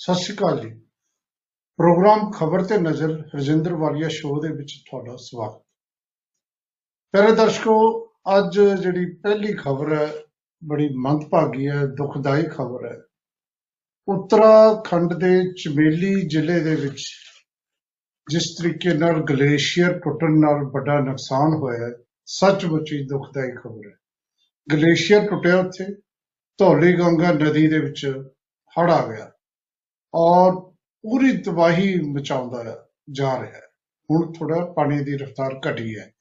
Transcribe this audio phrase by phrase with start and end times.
[0.00, 0.70] ਸਤਿ ਸ਼੍ਰੀ ਅਕਾਲ ਜੀ।
[1.78, 5.62] ਪ੍ਰੋਗਰਾਮ ਖਬਰ ਤੇ ਨਜ਼ਰ ਰਜਿੰਦਰ ਵਾਲੀਆ ਸ਼ੋਅ ਦੇ ਵਿੱਚ ਤੁਹਾਡਾ ਸਵਾਗਤ।
[7.12, 8.06] ਪਿਆਰੇ ਦਰਸ਼ਕੋ,
[8.38, 10.12] ਅੱਜ ਜਿਹੜੀ ਪਹਿਲੀ ਖਬਰ ਹੈ,
[10.64, 12.98] ਬੜੀ ਮੰਦਭਾਗੀ ਹੈ, ਦੁਖਦਾਈ ਖਬਰ ਹੈ।
[14.08, 17.10] ਉੱਤਰਾਖੰਡ ਦੇ ਚਮੇਲੀ ਜ਼ਿਲ੍ਹੇ ਦੇ ਵਿੱਚ
[18.30, 21.92] ਜਿਸ ਤਰੀਕੇ ਨਾਲ ਗਲੇਸ਼ੀਅਰ ਟੁੱਟਣ ਨਾਲ ਵੱਡਾ ਨੁਕਸਾਨ ਹੋਇਆ ਹੈ,
[22.26, 23.94] ਸੱਚਮੁੱਚ ਹੀ ਦੁਖਦਾਈ ਖਬਰ ਹੈ।
[24.72, 25.94] ਗਲੇਸ਼ੀਅਰ ਟੁੱਟਿਆ ਉੱਥੇ
[26.58, 28.06] ਧੌਲੀ ਗੰਗਾ ਨਦੀ ਦੇ ਵਿੱਚ
[28.78, 29.30] ਹੜ੍ਹ ਆ ਗਿਆ।
[30.14, 30.52] ਔਰ
[31.02, 33.62] ਪੂਰੀ ਤਬਾਹੀ ਮਚਾਉਂਦਾ ਜਾ ਰਿਹਾ ਹੈ।
[34.10, 36.12] ਹੁਣ ਥੋੜਾ ਪਾਣੀ ਦੀ ਰਫ਼ਤਾਰ ਘਟੀ ਹੈ।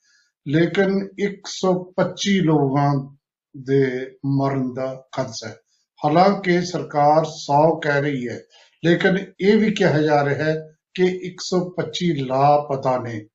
[0.48, 3.16] ਲੇਕਿਨ 125 ਲੋਕਾਂ
[3.58, 5.58] ਦੇ ਮਰਨ ਦਾ ਖਦਸ਼ਾ ਹੈ।
[6.06, 8.40] ਹਾਲਾਂਕਿ ਸਰਕਾਰ 100 ਕਹਿ ਰਹੀ ਹੈ,
[8.86, 13.28] ਲੇਕਿਨ ਇਹ ਵੀ ਕਿਹਾ ਜਾ ਰਿਹਾ ਹੈ ਕਿ 125 ਲਾਪਤਾ ਨੇ।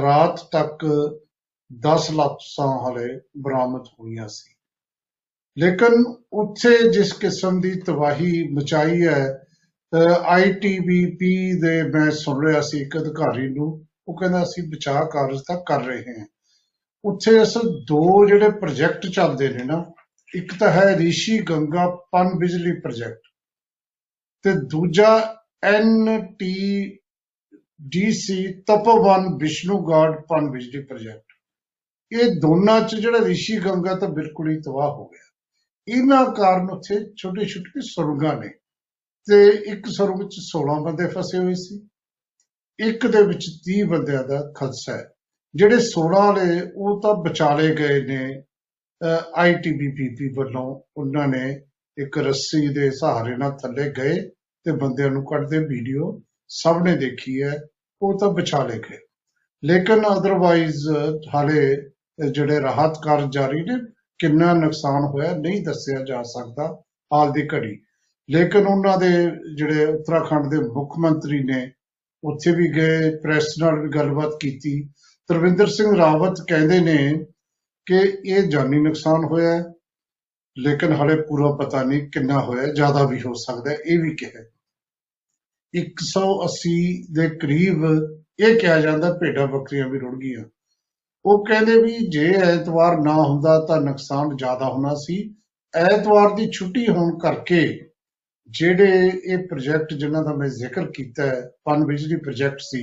[0.00, 0.86] ਰਾਤ ਤੱਕ
[1.80, 4.54] 10 ਲਾਸ਼ਾਂ ਹਲੇ ਬਰਾਮਦ ਹੋਈਆਂ ਸੀ।
[5.58, 9.37] ਲੇਕਿਨ ਉੱਥੇ ਜਿਸ ਕਿਸਮ ਦੀ ਤਬਾਹੀ ਮਚਾਈ ਹੈ
[9.94, 15.56] ਆਈਟੀਬੀਪੀ ਦੇ ਮੈਂ ਸੁਣ ਰਿਹਾ ਸੀ ਇੱਕ ਅਧਿਕਾਰੀ ਨੂੰ, ਉਹ ਕਹਿੰਦਾ ਅਸੀਂ ਬਚਾਅ ਕਾਰਜ ਤਾਂ
[15.66, 16.26] ਕਰ ਰਹੇ ਹਾਂ।
[17.04, 19.92] ਉੱਥੇ ਅਸਲ ਦੋ ਜਿਹੜੇ ਪ੍ਰੋਜੈਕਟ ਚੱਲਦੇ ਨੇ ਨਾ,
[20.34, 23.20] ਇੱਕ ਤਾਂ ਹੈ ਰਿਸ਼ੀ ਗੰਗਾ ਪਨ ਬਿਜਲੀ ਪ੍ਰੋਜੈਕਟ
[24.42, 26.54] ਤੇ ਦੂਜਾ N T
[27.82, 31.22] D C Tapovan Vishnugad ਪਨ ਬਿਜਲੀ ਪ੍ਰੋਜੈਕਟ
[32.12, 35.24] ਇਹ ਦੋਨਾਂ ਚ ਜਿਹੜਾ ਰਿਸ਼ੀ ਗੰਗਾ ਤਾਂ ਬਿਲਕੁਲ ਹੀ ਤਬਾਹ ਹੋ ਗਿਆ।
[35.88, 38.48] ਇਹਨਾਂ ਕਾਰਨ ਉੱਥੇ ਛੋਟੇ ਛੋਟੇ ਸੁਰੰਗਾਂ ਨੇ।
[39.28, 41.76] ਤੇ ਇੱਕ ਸੁਰੰਗ ਚ 16 ਬੰਦੇ ਫਸੇ ਹੋਏ ਸੀ।
[42.78, 45.08] ਇੱਕ ਦੇ ਵਿੱਚ 30 ਬੰਦਿਆਂ ਦਾ ਖਦਸ਼ਾ ਹੈ।
[45.54, 48.20] ਜਿਹੜੇ 16 ਵਾਲੇ ਉਹ ਤਾਂ ਬਚਾਲੇ ਗਏ ਨੇ
[49.36, 51.44] ਆਈਟੀਬੀਪੀ ਵੱਲੋਂ ਉਹਨਾਂ ਨੇ
[51.96, 54.18] ਇੱਕ ਰੱਸੀ ਦੇ ਸਹਾਰੇ ਨਾਲ ਥੱਲੇ ਗਏ
[54.66, 56.10] ਤੇ ਬੰਦਿਆਂ ਨੂੰ ਕੱਢਦੇ ਵੀਡੀਓ
[56.48, 57.54] ਸਭ ਨੇ ਦੇਖੀ ਹੈ,
[58.02, 58.98] ਉਹ ਤਾਂ ਬਚਾਲੇ ਗਏ।
[59.62, 60.88] ਲੇਕਿਨ ਅਦਰਵਾਈਜ਼
[61.34, 61.76] ਹਾਲੇ
[62.32, 63.78] ਜਿਹੜੇ ਰਾਹਤ ਕਾਰਜ ਜਾਰੀ ਨੇ,
[64.18, 66.66] ਕਿੰਨਾ ਨੁਕਸਾਨ ਹੋਇਆ ਨਹੀਂ ਦੱਸਿਆ ਜਾ ਸਕਦਾ
[67.12, 67.74] ਹਾਲ ਦੀ ਘੜੀ।
[68.30, 69.08] ਲੇਕਿਨ ਉਹਨਾਂ ਦੇ
[69.54, 71.70] ਜਿਹੜੇ ਉੱਤਰਾਖੰਡ ਦੇ ਮੁੱਖ ਮੰਤਰੀ ਨੇ,
[72.24, 74.88] ਉੱਥੇ ਵੀ ਗਏ, ਪ੍ਰੈਸ ਨਾਲ ਵੀ ਗੱਲਬਾਤ ਕੀਤੀ।
[75.28, 77.24] ਤਰਵਿੰਦਰ ਸਿੰਘ ਰਾਵਤ ਕਹਿੰਦੇ ਨੇ
[77.86, 79.64] ਕਿ ਇਹ ਜਾਨੀ ਨੁਕਸਾਨ ਹੋਇਆ ਹੈ,
[80.58, 84.44] ਲੇਕਿਨ ਹਲੇ ਪੂਰਾ ਪਤਾ ਨਹੀਂ ਕਿੰਨਾ ਹੋਇਆ, ਜ਼ਿਆਦਾ ਵੀ ਹੋ ਸਕਦਾ ਹੈ, ਇਹ ਵੀ ਕਿਹਾ
[85.74, 87.84] 180 ਦੇ ਕਰੀਬ
[88.38, 90.44] ਇਹ ਕਿਹਾ ਜਾਂਦਾ ਭੇਡਾਂ ਬੱਕਰੀਆਂ ਵੀ ਰੁੜ ਗਈਆਂ।
[91.24, 95.34] ਉਹ ਕਹਿੰਦੇ ਵੀ ਜੇ ਐਤਵਾਰ ਨਾ ਹੁੰਦਾ ਤਾਂ ਨੁਕਸਾਨ ਜ਼ਿਆਦਾ ਹੋਣਾ ਸੀ।
[95.74, 97.87] ਐਤਵਾਰ ਦੀ ਛੁੱਟੀ ਹੋਣ ਕਰਕੇ
[98.50, 102.82] ਜਿਹੜੇ ਇਹ ਪ੍ਰੋਜੈਕਟ ਜਿਨ੍ਹਾਂ ਦਾ ਮੈਂ ਜ਼ਿਕਰ ਕੀਤਾ ਹੈ, ਪਨ ਬਿਜਲੀ ਪ੍ਰੋਜੈਕਟ ਸੀ,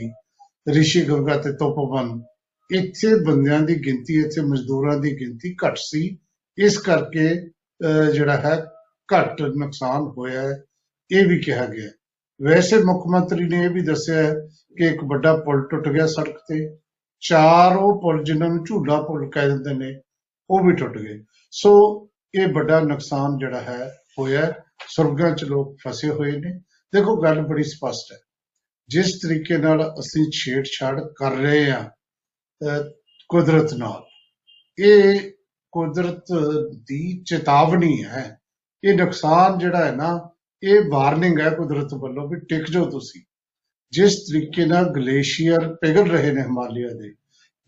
[0.68, 2.22] ਰਿਸ਼ੀ ਗੰਗਾ ਤੇ ਤੋਪਵਨ
[2.70, 6.18] ਇੱਥੇ ਬੰਦਿਆਂ ਦੀ ਗਿਣਤੀ, ਇੱਥੇ ਮਜ਼ਦੂਰਾਂ ਦੀ ਗਿਣਤੀ ਘੱਟ ਸੀ।
[6.58, 7.30] ਇਸ ਕਰਕੇ
[8.14, 8.56] ਜਿਹੜਾ ਹੈ,
[9.09, 10.56] ਘੱਟ ਨੁਕਸਾਨ ਹੋਇਆ ਹੈ।
[11.12, 11.90] ਇਹ ਵੀ ਕਿਹਾ ਗਿਆ
[12.40, 14.24] ਵੈਸੇ ਮੁੱਖ ਮੰਤਰੀ ਨੇ ਇਹ ਵੀ ਦੱਸਿਆ
[14.78, 16.66] ਕਿ ਇੱਕ ਵੱਡਾ ਪੁਲ ਟੁੱਟ ਗਿਆ ਸੜਕ ਤੇ।
[17.24, 19.94] ਚਾਰ ਉਹ ਪੁਲ ਜਿਨ੍ਹਾਂ ਨੂੰ ਝੂਲਾ ਪੁਲ ਕਹਿ ਦਿੰਦੇ ਨੇ,
[20.50, 21.20] ਉਹ ਵੀ ਟੁੱਟ ਗਏ।
[21.53, 21.72] ਸੋ,
[22.36, 24.52] ਇਹ ਵੱਡਾ ਨੁਕਸਾਨ ਜਿਹੜਾ ਹੈ ਹੋਇਆ
[24.90, 26.52] ਸੁਰਗਾਂ 'ਚ ਲੋਕ ਫਸੇ ਹੋਏ ਨੇ।
[26.94, 28.18] ਦੇਖੋ, ਗੱਲ ਬੜੀ ਸਪਸ਼ਟ ਹੈ।
[28.90, 31.90] ਜਿਸ ਤਰੀਕੇ ਨਾਲ ਅਸੀਂ ਛੇੜਛਾੜ ਕਰ ਰਹੇ ਹਾਂ
[33.30, 34.03] ਕੁਦਰਤ ਨਾਲ,
[34.78, 35.31] ਇਹ
[35.74, 36.34] ਕੁਦਰਤ
[36.84, 38.26] ਦੀ ਚੇਤਾਵਨੀ ਹੈ।
[38.84, 40.09] ਇਹ ਨੁਕਸਾਨ ਜਿਹੜਾ ਹੈ ਨਾ,
[40.64, 43.22] ਇਹ ਵਾਰਨਿੰਗ ਹੈ ਕੁਦਰਤ ਵੱਲੋਂ ਵੀ ਟਿਕ ਜਾਓ ਤੁਸੀਂ।
[43.94, 47.14] ਜਿਸ ਤਰੀਕੇ ਨਾਲ ਗਲੇਸ਼ੀਅਰ ਪਿਘਲ ਰਹੇ ਨੇ ਹਿਮਾਲਿਆ ਦੇ,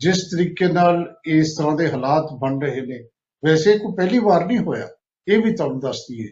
[0.02, 3.00] ਜਿਸ ਤਰੀਕੇ ਨਾਲ ਇਸ ਤਰ੍ਹਾਂ ਦੇ ਹਾਲਾਤ ਬਣ ਰਹੇ ਨੇ,
[3.44, 4.88] ਵੈਸੇ ਕੋਈ ਪਹਿਲੀ ਵਾਰ ਨਹੀਂ ਹੋਇਆ।
[5.28, 6.30] ਇਹ ਵੀ ਤੁਹਾਨੂੰ ਦੱਸ ਦਈਏ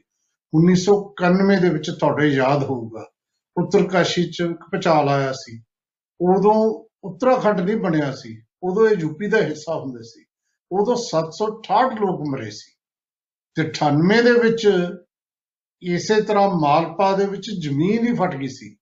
[0.55, 3.11] 1991 ਦੇ ਵਿੱਚ ਤੁਹਾਡੇ ਯਾਦ ਹੋਊਗਾ।
[3.63, 5.63] ਉੱਤਰਕਾਸ਼ੀ ਚ ਭਚਾਲ ਆਇਆ ਸੀ।
[6.21, 10.25] ਉਦੋਂ ਉੱਤਰਾਖੰਡ ਨਹੀਂ ਬਣਿਆ ਸੀ। ਉਦੋਂ ਇਹ ਯੂਪੀ ਦਾ ਹਿੱਸਾ ਹੁੰਦੇ ਸੀ।
[10.71, 12.71] ਉਦੋਂ 768 ਲੋਕ ਮਰੇ ਸੀ।
[13.55, 14.69] ਤੇ 98 ਦੇ ਵਿੱਚ
[15.81, 18.77] ਇਸੇ ਤਰ੍ਹਾਂ ਮਾਲਪਾ ਦੇ ਵਿੱਚ ਜ਼ਮੀਨ ਹੀ ਫਟ ਗਈ ਸੀ।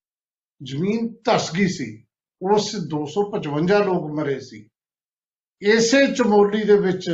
[0.63, 2.05] ਜ਼ਮੀਨ ਧਸ ਗਈ ਸੀ।
[2.41, 4.69] ਉਸ 255 ਲੋਕ ਮਰੇ ਸੀ।
[5.61, 7.11] ਇਸੇ ਚਮੋਲੀ ਦੇ ਵਿੱਚ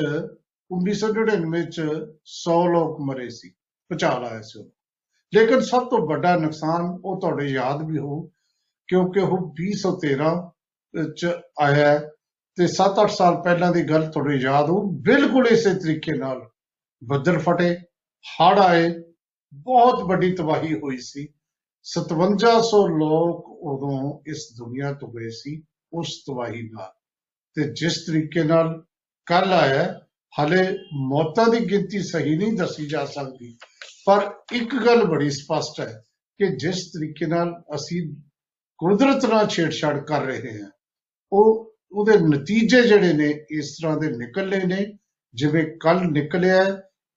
[0.71, 1.81] 1999 ਚ
[2.25, 3.53] 100 ਲੋਕ ਮਰੇ ਸੀ।
[3.89, 4.71] ਭੁਚਾਲ ਆਇਆ ਸੀ
[5.33, 8.21] ਲੇਕਿਨ ਸਭ ਤੋਂ ਵੱਡਾ ਨੁਕਸਾਨ ਉਹ ਤੁਹਾਡੇ ਯਾਦ ਵੀ ਹੋ
[8.87, 10.51] ਕਿਉਂਕਿ ਉਹ 2013
[11.17, 11.25] ਚ
[11.59, 11.99] ਆਇਆ
[12.57, 16.49] ਤੇ 7-8 ਸਾਲ ਪਹਿਲਾਂ ਦੀ ਗੱਲ ਤੁਹਾਡੇ ਯਾਦ ਹੋ ਬਿਲਕੁਲ ਇਸੇ ਤਰੀਕੇ ਨਾਲ
[17.03, 17.77] ਬੱਦਲ ਫਟੇ
[18.41, 18.89] ਹੜ ਆਏ,
[19.53, 21.27] ਬਹੁਤ ਵੱਡੀ ਤਬਾਹੀ ਹੋਈ ਸੀ।
[21.85, 25.63] 5700 ਲੋਕ ਉਦੋਂ ਇਸ ਦੁਨੀਆ ਤੋਂ ਗਏ ਸੀ,
[25.93, 26.91] ਉਸ ਤਬਾਹੀ ਨਾਲ।
[27.53, 28.85] ਤੇ ਜਿਸ ਤਰੀਕੇ ਨਾਲ
[29.25, 30.01] ਕੱਲ ਆਇਆ
[30.33, 30.63] ਹਲੇ
[31.07, 33.55] ਮੌਤਾਂ ਦੀ ਗਿਣਤੀ ਸਹੀ ਨਹੀਂ ਦੱਸੀ ਜਾ ਸਕਦੀ।
[34.05, 35.93] ਪਰ ਇੱਕ ਗੱਲ ਬੜੀ ਸਪਸ਼ਟ ਹੈ
[36.39, 38.01] ਕਿ ਜਿਸ ਤਰੀਕੇ ਨਾਲ ਅਸੀਂ
[38.79, 40.69] ਕੁਦਰਤ ਨਾਲ ਛੇੜਛਾੜ ਕਰ ਰਹੇ ਹਾਂ,
[41.31, 44.85] ਉਹ ਉਹਦੇ ਨਤੀਜੇ ਜਿਹੜੇ ਨੇ ਇਸ ਤਰ੍ਹਾਂ ਦੇ ਨਿਕਲਨੇ ਨੇ,
[45.33, 46.63] ਜਿਵੇਂ ਕੱਲ ਨਿਕਲਿਆ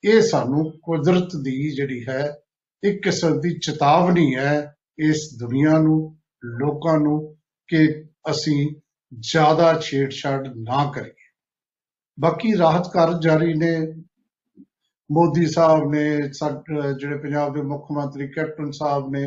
[0.04, 2.30] ਇਹ ਸਾਨੂੰ ਕੁਦਰਤ ਦੀ ਜਿਹੜੀ ਹੈ,
[2.82, 5.98] ਇੱਕ ਕਿਸਮ ਦੀ ਚੇਤਾਵਨੀ ਹੈ ਇਸ ਦੁਨੀਆ ਨੂੰ,
[6.44, 7.36] ਲੋਕਾਂ ਨੂੰ
[7.68, 7.86] ਕਿ
[8.30, 8.68] ਅਸੀਂ
[9.12, 11.21] ਜ਼ਿਆਦਾ ਛੇੜਛਾੜ ਨਾ ਕਰੀਏ।
[12.18, 13.76] ਬਾਕੀ ਰਾਹਤ ਕਾਰਜ ਜਾਰੀ ਨੇ।
[15.10, 16.04] ਮੋਦੀ ਸਾਹਿਬ ਨੇ
[16.98, 19.24] ਜਿਹੜੇ ਪੰਜਾਬ ਦੇ ਮੁੱਖ ਮੰਤਰੀ ਕੈਪਟਨ ਸਾਹਿਬ ਨੇ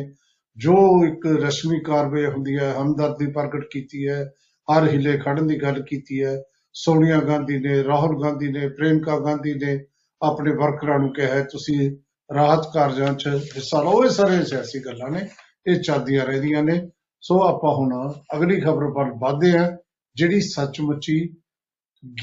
[0.56, 0.74] ਜੋ
[1.06, 4.24] ਇੱਕ ਰਸਮੀ ਕਾਰਵਾਈ ਹੁੰਦੀ ਹੈ ਹਮਦਰਦੀ ਪ੍ਰਗਟ ਕੀਤੀ ਹੈ
[4.68, 6.36] ਹਰ ਹਿੱਲੇ ਖੜਨ ਦੀ ਗੱਲ ਕੀਤੀ ਹੈ।
[6.74, 9.78] ਸੋਨੀਆ ਗਾਂਧੀ ਨੇ ਰਾਹੁਲ ਗਾਂਧੀ ਨੇ ਪ੍ਰਿਯੰਕਾ ਗਾਂਧੀ ਨੇ
[10.20, 11.90] ਆਪਣੇ ਵਰਕਰਾਂ ਨੂੰ ਕਿਹਾ ਹੈ, ਤੁਸੀਂ
[12.30, 15.26] ਰਾਹਤ ਕਾਰਜਾਂ 'ਚ ਹਿੱਸਾ ਲਓ। ਇਹ ਸਾਰੇ ਸਿਆਸੀ ਗੱਲਾਂ ਨੇ
[15.66, 16.80] ਇਹ ਚੱਲਦੀਆਂ ਰਹਿੰਦੀਆਂ ਨੇ।
[17.22, 19.70] ਸੋ ਆਪਾਂ ਹੁਣ ਅਗਲੀ ਖਬਰ ਵੱਲ ਵਧਦੇ ਹਾਂ
[20.16, 21.18] ਜਿਹੜੀ ਸੱਚਮੁੱਚੀ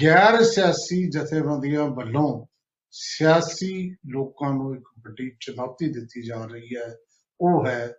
[0.04, 2.46] ਗੈਰ ਸਿਆਸੀ ਜਥੇਬੰਦੀਆਂ ਵੱਲੋਂ
[2.92, 6.96] ਸਿਆਸੀ ਲੋਕਾਂ ਨੂੰ ਇੱਕ ਵੱਡੀ ਚੁਣੌਤੀ ਦਿੱਤੀ ਜਾ ਰਹੀ ਹੈ।
[7.42, 7.94] ਉਹ ਹੈ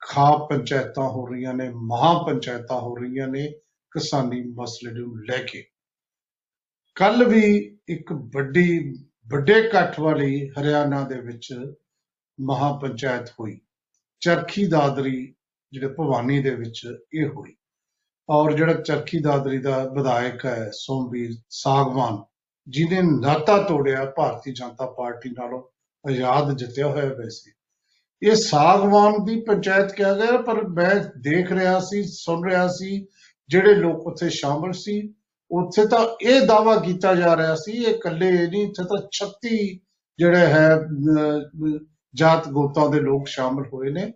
[0.00, 3.48] ਖਾਪ ਪੰਚਾਇਤਾਂ ਹੋ ਰਹੀਆਂ ਨੇ, ਮਹਾ ਪੰਚਾਇਤਾਂ ਹੋ ਰਹੀਆਂ ਨੇ,
[3.90, 5.64] ਕਿਸਾਨੀ ਮਸਲੇ ਨੂੰ ਲੈ ਕੇ।
[6.94, 8.94] ਕੱਲ ਵੀ ਇੱਕ ਵੱਡੀ,
[9.28, 11.54] ਵੱਡੇ ਇਕੱਠ ਵਾਲੀ ਹਰਿਆਣਾ ਦੇ ਵਿੱਚ
[12.40, 13.60] ਮਹਾ ਪੰਚਾਇਤ ਹੋਈ।
[14.20, 15.34] ਚਰਖੀ ਦਾਦਰੀ,
[15.72, 17.56] ਜਿਹੜੇ ਭਵਾਨੀ ਦੇ ਵਿੱਚ ਇਹ ਹੋਈ।
[18.28, 22.22] ਔਰ ਜਿਹੜਾ ਚਰਖੀ ਦਾਦਰੀ ਦਾ ਵਿਧਾਇਕ ਹੈ ਸੋਮਵੀਰ ਸਾਗਵਾਨ
[22.68, 25.62] ਜਿਹਨੇ ਨਾਤਾ ਤੋੜਿਆ ਭਾਰਤੀ ਜਨਤਾ ਪਾਰਟੀ ਨਾਲੋਂ
[26.04, 27.52] ਆਜ਼ਾਦ ਜਿੱਤਿਆ ਹੋਇਆ ਵੈਸੇ।
[28.22, 33.06] ਇਹ ਸਾਗਵਾਨ ਦੀ ਪੰਚਾਇਤ ਕਿਹਾ ਗਿਆ ਪਰ ਮੈਂ ਦੇਖ ਰਿਹਾ ਸੀ ਸੁਣ ਰਿਹਾ ਸੀ
[33.48, 35.14] ਜਿਹੜੇ ਲੋਕ ਉੱਥੇ ਸ਼ਾਮਲ ਸੀ
[35.50, 39.56] ਉੱਥੇ ਤਾਂ ਇਹ ਦਾਵਾ ਕੀਤਾ ਜਾ ਰਿਹਾ ਸੀ ਇਹ ਇਕੱਲੇ ਨਹੀਂ ਇੱਥੇ ਤਾਂ 36
[40.18, 41.78] ਜਿਹੜੇ ਹੈ ਅਹ,
[42.14, 44.12] ਜਾਤ ਗੋਤਾਂ ਦੇ ਲੋਕ ਸ਼ਾਮਲ ਹੋਏ ਨੇ।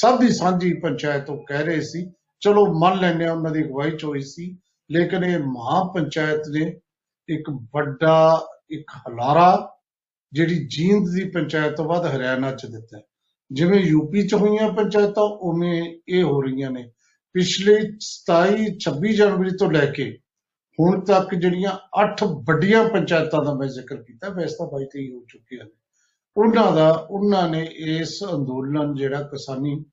[0.00, 3.90] ਸਭ ਦੀ ਸਾਂਝੀ ਪੰਚਾਇਤ ਉਹ ਕਹਿ ਰਹੇ ਸੀ ਚਲੋ ਮੰਨ ਲੈਂਦੇ ਹਾਂ ਉਹਨਾਂ ਦੀ ਅਗਵਾਈ
[3.90, 4.58] ਚ ਹੋਈ ਸੀ,
[4.90, 6.80] ਲੇਕਿਨ ਇਹ ਮਹਾ ਪੰਚਾਇਤ ਨੇ
[7.28, 9.78] ਇੱਕ ਵੱਡਾ, ਇੱਕ ਹਲਾਰਾ
[10.32, 13.02] ਜਿਹੜੀ ਜੀਂਦ ਦੀ ਪੰਚਾਇਤ ਤੋਂ ਬਾਅਦ ਹਰਿਆਣਾ ਚ ਦਿੱਤਾ ਹੈ।
[13.52, 16.90] ਜਿਵੇਂ ਯੂਪੀ ਚ ਹੋਈਆਂ ਪੰਚਾਇਤਾਂ, ਉਵੇਂ ਇਹ ਹੋ ਰਹੀਆਂ ਨੇ
[17.32, 20.18] ਪਿਛਲੇ 27 26 ਜਨਵਰੀ ਤੋਂ ਲੈ ਕੇ
[20.80, 21.72] ਹੁਣ ਤੱਕ ਜਿਹੜੀਆਂ
[22.02, 25.70] 8 ਵੱਡੀਆਂ ਪੰਚਾਇਤਾਂ ਦਾ ਮੈਂ ਜ਼ਿਕਰ ਕੀਤਾ ਵੈਸੇ ਤਾਂ 22 ਤੇਈ ਹੋ ਚੁੱਕੀਆਂ ਨੇ
[26.36, 29.84] ਉਹਨਾਂ ਦਾ, ਉਹਨਾਂ ਨੇ ਇਸ ਅੰਦੋਲਨ ਜਿਹੜਾ ਕਿਸਾਨੀ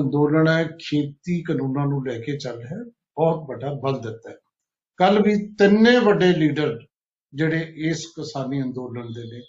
[0.00, 4.36] ਅੰਦੋਲਨ ਹੈ ਖੇਤੀ ਕਾਨੂੰਨਾਂ ਨੂੰ ਲੈ ਕੇ ਚੱਲ ਰਿਹਾ ਹੈ, ਬਹੁਤ ਵੱਡਾ ਬਲ ਦਿੱਤਾ ਹੈ।
[4.96, 6.78] ਕੱਲ ਵੀ ਤਿੰਨੇ ਵੱਡੇ ਲੀਡਰ
[7.34, 9.42] ਜਿਹੜੇ ਇਸ ਕਿਸਾਨੀ ਅੰਦੋਲਨ ਦੇ ਨੇ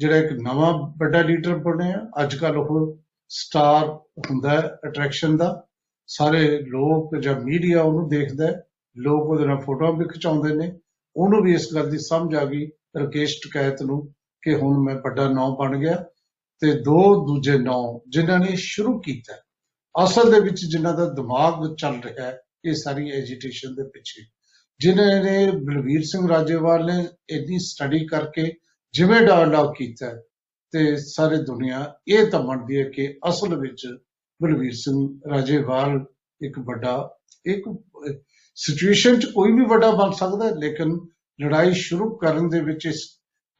[0.00, 2.98] ਜਿਹੜਾ ਇੱਕ ਨਵਾਂ ਵੱਡਾ ਲੀਡਰ ਬਣਿਆ ਅੱਜ ਕੱਲ ਉਹ
[3.28, 3.88] ਸਟਾਰ
[4.30, 5.66] ਹੁੰਦਾ ਹੈ ਅਟਰੈਕਸ਼ਨ ਦਾ।
[6.06, 8.62] ਸਾਰੇ ਲੋਕ ਜਾਂ ਮੀਡੀਆ ਉਹਨੂੰ ਦੇਖਦਾ ਹੈ
[8.96, 10.72] ਲੋਕ ਉਹਦੇ ਨਾਲ ਫੋਟੋਆਂ ਵੀ ਖਿਚਾਉਂਦੇ ਨੇ।
[11.16, 12.66] ਉਹਨੂੰ ਵੀ ਇਸ ਗੱਲ ਦੀ ਸਮਝ ਆ ਗਈ
[12.96, 16.04] ਰਕੇਸ਼ ਟਕੈਤ ਨੂੰ ਕਿ ਹੁਣ ਮੈਂ ਵੱਡਾ ਨਾਂ ਬਣ ਗਿਆ
[16.62, 19.40] ਤੇ ਦੋ ਦੂਜੇ ਨਾਂ ਜਿਨ੍ਹਾਂ ਨੇ ਸ਼ੁਰੂ ਕੀਤਾ ਹੈ।
[19.94, 24.22] ਅਸਲ ਦੇ ਵਿੱਚ ਜਿਨ੍ਹਾਂ ਦਾ ਦਿਮਾਗ ਚੱਲ ਰਿਹਾ ਹੈ ਇਹ ਸਾਰੀ ਐਜੀਟੇਸ਼ਨ ਦੇ ਪਿੱਛੇ।
[24.80, 26.98] ਜਿਨ੍ਹਾਂ ਨੇ ਬਲਵੀਰ ਸਿੰਘ ਰਾਜੇਵਾਲ ਨੇ
[27.30, 28.52] ਇੰਨੀ ਸਟੱਡੀ ਕਰਕੇ
[28.94, 30.20] ਜਿਵੇਂ ਡਾਇਲੌਗ ਕੀਤਾ ਹੈ,
[30.72, 33.86] ਤੇ ਸਾਰੀ ਦੁਨੀਆ ਇਹ ਤਾਂ ਮੰਨਦੀ ਹੈ ਕਿ ਅਸਲ ਵਿੱਚ
[34.40, 34.98] ਬਲਵੀਰ ਸਿੰਘ
[35.32, 36.04] ਰਾਜੇਵਾਲ
[36.40, 36.94] ਇੱਕ ਵੱਡਾ
[37.46, 37.64] ਇੱਕ
[38.56, 40.98] ਸਿਚੁਏਸ਼ਨ 'ਚ ਕੋਈ ਵੀ ਵੱਡਾ ਬਣ ਸਕਦਾ ਹੈ, ਲੇਕਿਨ
[41.38, 43.04] ਲੜਾਈ ਸ਼ੁਰੂ ਕਰਨ ਦੇ ਵਿੱਚ ਇਸ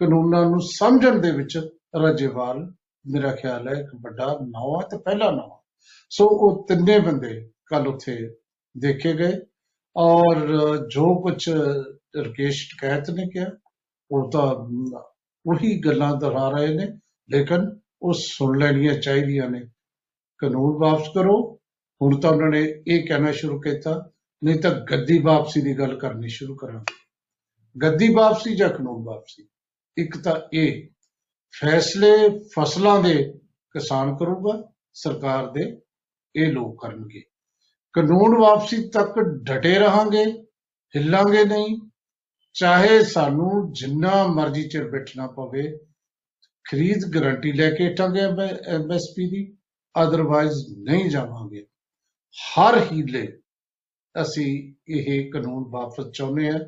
[0.01, 1.57] ਕਾਨੂੰਨਾਂ ਨੂੰ ਸਮਝਣ ਦੇ ਵਿੱਚ
[2.03, 2.67] ਰਾਜੇਵਾਲ
[3.05, 5.58] ਮੇਰਾ ਖਿਆਲ ਹੈ ਇੱਕ ਵੱਡਾ ਨਾਮ ਹੈ ਤੇ ਪਹਿਲਾ ਨਾਮ
[6.11, 8.29] ਸੋ ਉਹ ਤਿੰਨੇ ਬੰਦੇ ਕੱਲ ਉੱਥੇ
[8.79, 9.33] ਦੇਖੇ ਗਏ
[9.97, 10.47] ਔਰ
[10.89, 11.49] ਜੋ ਕੁਝ
[12.17, 13.47] ਰਕੇਸ਼ ਟਕੈਤ ਨੇ ਕਿਹਾ,
[14.11, 14.55] ਉਹ ਤਾਂ
[15.47, 16.87] ਉਹੀ ਗੱਲਾਂ ਦੁਹਰਾ ਰਹੇ ਨੇ,
[17.31, 19.67] ਲੇਕਿਨ ਉਹ ਸੁਣ ਲੈਣੀਆਂ ਚਾਹੀਦੀਆਂ ਨੇ।
[20.39, 21.61] ਕਾਨੂੰਨ ਵਾਪਸ ਕਰੋ।
[22.03, 24.11] ਹੁਣ ਤਾਂ ਉਹਨਾਂ ਨੇ ਇਹ ਕਹਿਣਾ ਸ਼ੁਰੂ ਕੀਤਾ,
[24.45, 26.95] ਨਹੀਂ ਤਾਂ ਗੱਦੀ ਵਾਪਸੀ ਦੀ ਗੱਲ ਕਰਨੀ ਸ਼ੁਰੂ ਕਰਾਂਗੇ।
[27.83, 29.49] ਗੱਦੀ ਵਾਪਸੀ ਜਾਂ ਕਾਨੂੰਨ ਵਾਪਸੀ?
[29.99, 30.89] ਇੱਕ ਤਾਂ ਇਹ,
[31.61, 33.33] ਫੈਸਲੇ ਫਸਲਾਂ ਦੇ
[33.73, 35.81] ਕਿਸਾਨ ਕਰੂਗਾ ਸਰਕਾਰ ਦੇ
[36.37, 37.23] ਇਹ ਲੋਕ ਕਰਨਗੇ।
[37.93, 40.25] ਕਾਨੂੰਨ ਵਾਪਸੀ ਤੱਕ ਡਟੇ ਰਹਾਂਗੇ,
[40.97, 41.91] ਹਿੱਲਾਂਗੇ ਨਹੀਂ।
[42.55, 45.79] ਚਾਹੇ ਸਾਨੂੰ ਜਿੰਨਾ ਮਰਜ਼ੀ ਚਿਰ ਬੈਠਣਾ ਪਵੇ,
[46.65, 48.21] ਖਰੀਦ ਗਾਰੰਟੀ ਲੈ ਕੇ ਹਟਾਂਗੇ
[48.67, 49.57] ਐਮਐਸਪੀ ਦੀ
[50.03, 51.67] ਅਦਰਵਾਈਜ਼ ਨਹੀਂ ਜਾਵਾਂਗੇ।
[52.35, 53.41] ਹਰ ਹੀਲੇ
[54.23, 56.61] ਅਸੀਂ ਇਹ ਕਾਨੂੰਨ ਵਾਪਸ ਚਾਹੁੰਦੇ ਹਾਂ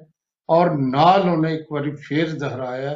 [0.50, 2.94] ਔਰ ਨਾਲ ਉਹਨੇ ਇੱਕ ਵਾਰੀ ਫੇਰ ਦੁਹਰਾਇਆ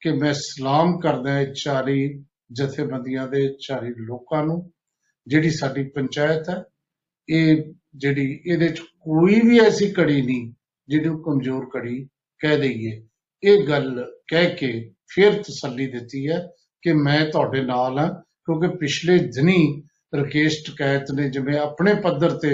[0.00, 4.71] ਕਿ ਮੈਂ ਸਲਾਮ ਕਰਦਾ ਹਾਂ ਚਾਰੀ ਜਥੇਬੰਦੀਆਂ ਦੇ, ਚਾਰੀ ਲੋਕਾਂ ਨੂੰ।
[5.26, 6.62] ਜਿਹੜੀ ਸਾਡੀ ਪੰਚਾਇਤ ਹੈ,
[7.28, 7.62] ਇਹ
[7.96, 10.52] ਜਿਹੜੀ ਇਹਦੇ ਚ ਕੋਈ ਵੀ ਐਸੀ ਕੜੀ ਨਹੀਂ
[10.88, 12.04] ਜਿਹਨੂੰ ਕਮਜ਼ੋਰ ਕੜੀ
[12.40, 13.00] ਕਹਿ ਦਈਏ।
[13.42, 14.72] ਇਹ ਗੱਲ ਕਹਿ ਕੇ
[15.06, 16.38] ਫਿਰ ਤਸੱਲੀ ਦਿੱਤੀ ਹੈ
[16.82, 18.08] ਕਿ ਮੈਂ ਤੁਹਾਡੇ ਨਾਲ ਹਾਂ,
[18.44, 19.82] ਕਿਉਂਕਿ ਪਿਛਲੇ ਦਿਨੀ
[20.14, 22.50] ਰਕੇਸ਼ ਟਕੈਤ ਨੇ ਜਿਵੇਂ ਆਪਣੇ ਪੱਧਰ ਤੇ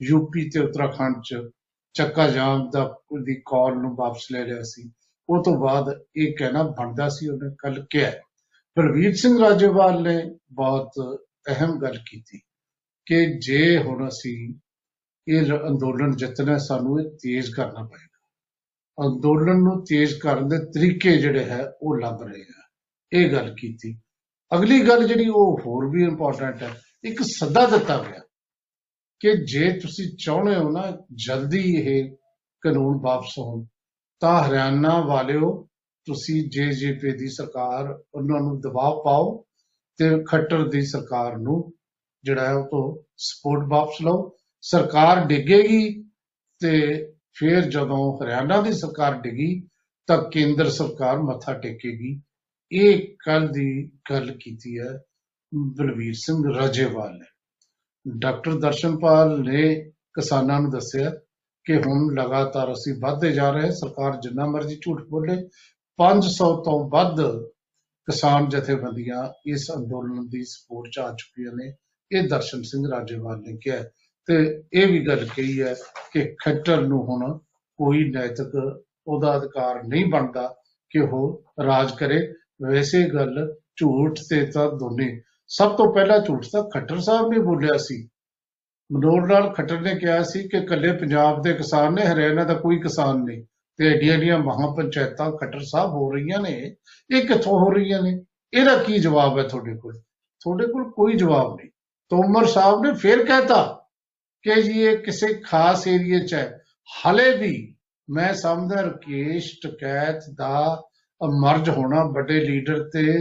[0.00, 1.40] ਯੂਪੀ ਤੇ ਉੱਤਰਾਖੰਡ ਚ
[1.94, 2.84] ਚੱਕਾ ਜਾਮ ਦਾ
[3.24, 4.90] ਦੀ ਕਾਲ ਨੂੰ ਵਾਪਸ ਲੈ ਲਿਆ ਸੀ,
[5.28, 8.10] ਉਹ ਤੋਂ ਬਾਅਦ ਇਹ ਕਹਿਣਾ ਬਣਦਾ ਸੀ, ਉਹਨੇ ਕੱਲ ਕਿਹਾ।
[8.76, 10.18] ਪ੍ਰਵੀਰ ਸਿੰਘ ਰਾਜੇਵਾਲ ਨੇ
[10.52, 10.90] ਬਹੁਤ
[11.48, 12.38] ਅਹਿਮ ਗੱਲ ਕੀਤੀ
[13.06, 14.54] ਕਿ ਜੇ ਹੁਣ ਅਸੀਂ
[15.28, 18.18] ਇਹ ਲ- ਅੰਦੋਲਨ ਜਿੱਤਣਾ ਹੈ, ਸਾਨੂੰ ਇਹ ਤੇਜ਼ ਕਰਨਾ ਪਏਗਾ।
[19.06, 22.68] ਅੰਦੋਲਨ ਨੂੰ ਤੇਜ਼ ਕਰਨ ਦੇ ਤਰੀਕੇ ਜਿਹੜੇ ਹੈ ਉਹ ਲੱਭ ਰਹੇ ਆ।
[23.12, 24.00] ਇਹ ਗੱਲ ਕੀਤੀ।
[24.54, 28.20] ਅਗਲੀ ਗੱਲ ਜਿਹੜੀ ਉਹ ਹੋਰ ਵੀ ਇੰਪੋਰਟੈਂਟ ਹੈ ਇੱਕ ਸੱਦਾ ਦਿੱਤਾ ਗਿਆ
[29.20, 32.16] ਕਿ ਜੇ ਤੁਸੀਂ ਚਾਹੁੰਦੇ ਹੋ ਨਾ ਜਲਦੀ ਇਹ
[32.60, 33.64] ਕਾਨੂੰਨ ਵਾਪਸ ਹੋਣ
[34.20, 35.68] ਤਾਂ ਹਰਿਆਣਾ ਵਾਲਿਓ
[36.04, 39.44] ਤੁਸੀਂ ਜੇਜੇਪੀ ਦੀ ਸਰਕਾਰ ਉਹਨਾਂ ਨੂੰ ਦਬਾਅ ਪਾਓ
[39.98, 41.72] ਤੇ ਖੱਟਰ ਦੀ ਸਰਕਾਰ ਨੂੰ
[42.24, 46.04] ਜਿਹੜਾ ਹੈ ਉਹ ਤੋਂ ਸਪੋਰਟ ਵਾਪਸ ਲਓ। ਸਰਕਾਰ ਡਿੱਗੇਗੀ
[46.60, 49.68] ਤੇ ਫਿਰ ਜਦੋਂ ਹਰਿਆਣਾ ਦੀ ਸਰਕਾਰ ਡਿੱਗੀ
[50.06, 52.20] ਤਾਂ ਕੇਂਦਰ ਸਰਕਾਰ ਮੱਥਾ ਟੇਕੇਗੀ।
[52.72, 54.98] ਇਹ ਕੱਲ ਦੀ ਗੱਲ ਕੀਤੀ ਹੈ
[55.54, 57.26] ਬਲਵੀਰ ਸਿੰਘ ਰਾਜੇਵਾਲ ਨੇ।
[58.18, 61.10] ਡਾਕਟਰ ਦਰਸ਼ਨਪਾਲ ਨੇ ਕਿਸਾਨਾਂ ਨੂੰ ਦੱਸਿਆ
[61.64, 65.48] ਕਿ ਹੁਣ ਲਗਾਤਾਰ ਅਸੀਂ ਵੱਧਦੇ ਜਾ ਰਹੇ ਹਾਂ। ਸਰਕਾਰ ਜਿੰਨਾ ਮਰਜ਼ੀ ਝੂਠ ਬੋਲੇ
[65.98, 67.20] 500 ਤੋਂ ਵੱਧ
[68.10, 71.72] ਕਿਸਾਨ ਜਥੇਬੰਦੀਆਂ ਇਸ ਅੰਦੋਲਨ ਦੀ ਸਪੋਰਟ 'ਚ ਆ ਚੁੱਕੀਆਂ ਨੇ।
[72.12, 73.90] ਇਹ ਦਰਸ਼ਨ ਸਿੰਘ ਰਾਜੇਵਾਲ ਨੇ ਕਿਹਾ ਹੈ।
[74.26, 75.74] ਤੇ ਇਹ ਵੀ ਗੱਲ ਕਹੀ ਹੈ
[76.12, 77.38] ਕਿ ਖੱਟਰ ਨੂੰ ਹੁਣ
[77.76, 80.54] ਕੋਈ ਨੈਤਿਕ ਉਹਦਾ ਅਧਿਕਾਰ ਨਹੀਂ ਬਣਦਾ
[80.90, 86.62] ਕਿ ਉਹ ਰਾਜ ਕਰੇ। ਵੈਸੇ ਗੱਲ ਝੂਠ ਤੇ ਤਾਂ ਦੋਨੇ। ਸਭ ਤੋਂ ਪਹਿਲਾਂ ਝੂਠ ਤਾਂ
[86.62, 88.08] ਖੱਟਰ ਸਾਹਿਬ ਨੇ ਬੋਲਿਆ ਸੀ।
[88.92, 92.78] ਮਨੋਹਰ ਲਾਲ ਖੱਟਰ ਨੇ ਕਿਹਾ ਸੀ ਕਿ ਇਕੱਲੇ ਪੰਜਾਬ ਦੇ ਕਿਸਾਨ ਨੇ, ਹਰਿਆਣਾ ਦਾ ਕੋਈ
[92.80, 93.44] ਕਿਸਾਨ ਨਹੀਂ।
[93.78, 96.76] ਤੇ ਏਡੀਆਂ ਏਡੀਆਂ ਮਹਾਪੰਚਾਇਤਾਂ, ਖੱਟਰ ਸਾਹਿਬ ਹੋ ਰਹੀਆਂ ਨੇ,
[97.10, 98.18] ਇਹ ਕਿੱਥੋਂ ਹੋ ਰਹੀਆਂ ਨੇ?
[98.52, 100.00] ਇਹਦਾ ਕੀ ਜਵਾਬ ਹੈ ਤੁਹਾਡੇ ਕੋਲ?
[100.40, 101.70] ਤੁਹਾਡੇ ਕੋਲ ਕੋਈ ਜਵਾਬ ਨਹੀਂ।
[102.10, 103.62] ਤੋਮਰ ਸਾਹਿਬ ਨੇ ਫੇਰ ਕਹਿਤਾ
[104.42, 106.58] ਕਿ ਜੀ ਇਹ ਕਿਸੇ ਖਾਸ ਏਰੀਏ 'ਚ ਹੈ।
[106.88, 107.74] ਹਲੇ ਵੀ
[108.10, 110.82] ਮੈਂ ਸਮਝਦਾ ਰਕੇਸ਼ ਟਕੈਤ ਦਾ
[111.40, 113.18] ਮਰਜ ਹੋਣਾ ਵੱਡੇ ਲੀਡਰ ਤੇ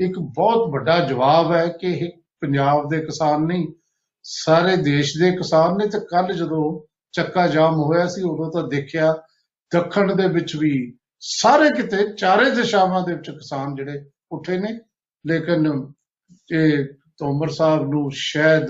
[0.00, 3.66] ਇੱਕ ਬਹੁਤ ਵੱਡਾ ਜਵਾਬ ਹੈ ਕਿ ਇਹ ਪੰਜਾਬ ਦੇ ਕਿਸਾਨ ਨਹੀਂ,
[4.22, 6.62] ਸਾਰੇ ਦੇਸ਼ ਦੇ ਕਿਸਾਨ ਨੇ ਤੇ ਕੱਲ ਜਦੋਂ
[7.12, 9.14] ਚੱਕਾ ਜਾਮ ਹੋਇਆ ਸੀ ਉਦੋਂ ਤਾਂ ਦੇਖਿਆ
[9.72, 14.78] ਦੱਖਣ ਦੇ ਵਿੱਚ ਵੀ ਸਾਰੇ ਕਿਤੇ, ਚਾਰੇ ਦਿਸ਼ਾਵਾਂ ਦੇ ਵਿੱਚ ਕਿਸਾਨ ਜਿਹੜੇ ਉੱਠੇ ਨੇ।
[15.26, 15.92] ਲੇਕਿਨ
[16.52, 16.84] ਇਹ
[17.18, 18.66] ਤੋਮਰ ਸਾਹਿਬ ਨੂੰ ਸ਼ਾਇਦ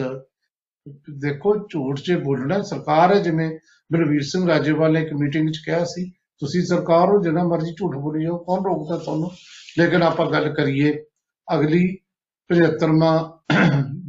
[1.11, 3.59] ਦੇਖੋ, ਝੂਠ 'ਚ ਬੋਲਣਾ, ਸਰਕਾਰ ਹੈ, ਜਿਵੇਂ
[3.92, 7.97] ਬਲਵੀਰ ਸਿੰਘ ਰਾਜੇਵਾਲ ਨੇ ਇੱਕ ਮੀਟਿੰਗ 'ਚ ਕਿਹਾ ਸੀ, ਤੁਸੀਂ ਸਰਕਾਰ ਹੋ, ਜਿੰਨਾ ਮਰਜ਼ੀ ਝੂਠ
[7.97, 9.30] ਬੋਲੀ ਜਾਓ ਕੌਣ ਰੋਕਦਾ ਤੁਹਾਨੂੰ?
[9.78, 11.04] ਲੇਕਿਨ ਆਪਾਂ ਗੱਲ ਕਰੀਏ
[11.54, 11.99] ਅਗਲੀ
[12.50, 13.14] 75ਵਾਂ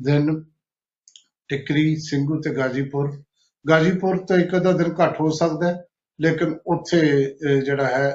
[0.03, 0.43] ਦਿਨ,
[1.47, 3.23] ਟਿਕਰੀ, ਸਿੰਘੂ ਤੇ ਗਾਜੀਪੁਰ।
[3.69, 5.85] ਗਾਜੀਪੁਰ ਤਾਂ ਇੱਕ ਅੱਧਾ ਦਿਨ ਘੱਟ ਹੋ ਸਕਦਾ ਹੈ।
[6.21, 7.01] ਲੇਕਿਨ ਉੱਥੇ
[7.47, 8.11] ਅਹ, ਜਿਹੜਾ ਹੈ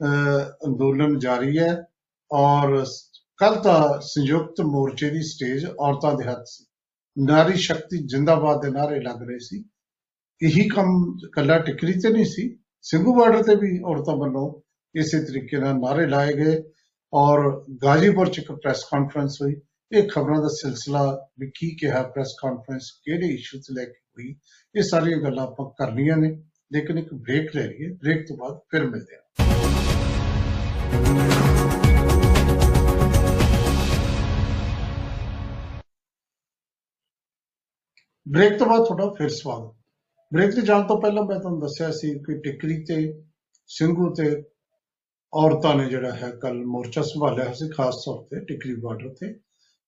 [0.00, 1.86] ਅਹ, ਅੰਦੋਲਨ ਜਾਰੀ ਹੈ
[2.32, 2.84] ਔਰ
[3.36, 6.64] ਕੱਲ ਤਾਂ ਸੰਯੁਕਤ ਮੋਰਚੇ ਦੀ ਸਟੇਜ ਔਰਤਾਂ ਦੇ ਹੱਥ ਸੀ।
[7.24, 9.64] ਨਾਰੀ ਸ਼ਕਤੀ ਜਿੰਦਾਬਾਦ ਦੇ ਨਾਰੇ ਲੱਗ ਰਹੇ ਸੀ।
[10.42, 14.60] ਇਹੀ ਕੰਮ ਕੱਲਾ ਟਿਕਰੀ ਤੇ ਨਹੀਂ ਸੀ ਸਿੰਘੂ ਬਾਰਡਰ ਤੇ ਵੀ ਔਰਤਾਂ ਵੱਲੋਂ
[14.94, 16.62] ਇਸੇ ਤਰੀਕੇ ਨਾਲ ਨਾਰੇ ਲਾਏ ਗਏ
[17.12, 19.54] ਔਰ ਗਾਜੀਪੁਰ ਚ ਇੱਕ ਪ੍ਰੈਸ ਕਾਨਫਰੰਸ ਹੋਈ।
[19.92, 24.36] ਇਹ ਖਬਰਾਂ ਦਾ ਸਿਲਸਿਲਾ ਵੀ ਕੀ ਕਿਹਾ ਪ੍ਰੈਸ ਕਾਨਫਰੰਸ ਕਿਹੜੇ ਇਸ਼ੂ ਤੇ ਲੈ ਕੇ ਹੋਈ
[24.74, 26.42] ਇਹ ਸਾਰੀਆਂ ਗੱਲਾਂ ਆਪਾਂ ਕਰਨੀਆਂ ਨੇ।
[26.72, 29.22] ਲੇਕਿਨ ਇੱਕ ਬ੍ਰੇਕ ਲੈ ਲਈਏ ਬ੍ਰੇਕ ਤੋਂ ਬਾਅਦ ਫਿਰ ਮਿਲਦੇ ਹਾਂ।
[38.28, 39.76] ਬ੍ਰੇਕ ਤੋਂ ਬਾਅਦ ਤੁਹਾਡਾ ਫਿਰ ਸਵਾਗਤ।
[40.34, 43.24] ਬ੍ਰੇਕ ਤੇ ਜਾਣ ਤੋਂ ਪਹਿਲਾਂ ਮੈਂ ਤੁਹਾਨੂੰ ਦੱਸਿਆ ਸੀ ਕਿ ਟਿਕਰੀ ਤੇ,
[43.66, 44.42] ਸਿੰਘੂ ਤੇ
[45.34, 49.34] ਔਰਤਾਂ ਨੇ ਜਿਹੜਾ ਹੈ ਕੱਲ ਮੋਰਚਾ ਸੰਭਾਲਿਆ ਹੋਇਆ ਸੀ, ਖਾਸ ਤੌਰ ਤੇ ਟਿਕਰੀ ਬਾਰਡਰ ਤੇ।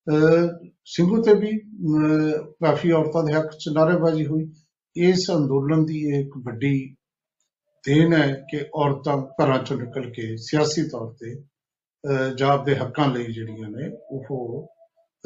[0.08, 4.52] ਅਹ ਸਿੰਘੂ ਤੇ ਵੀ, ਅਹ ਕਾਫੀ ਔਰਤਾਂ ਦੇ ਹੱਕ ਚ ਨਾਅਰੇਬਾਜ਼ੀ ਹੋਈ।
[4.96, 6.96] ਇਸ ਅੰਦੋਲਨ ਦੀ ਇਹ ਇੱਕ ਵੱਡੀ
[7.86, 11.34] ਦੇਣ ਹੈ ਕਿ ਔਰਤਾਂ ਘਰਾਂ ਚੋਂ ਨਿਕਲ ਕੇ ਸਿਆਸੀ ਤੌਰ ਤੇ,
[12.04, 14.68] ਅਹ, ਜਾਂ ਆਪਦੇ ਹੱਕਾਂ ਲਈ ਜਿਹੜੀਆਂ ਨੇ, ਉਹ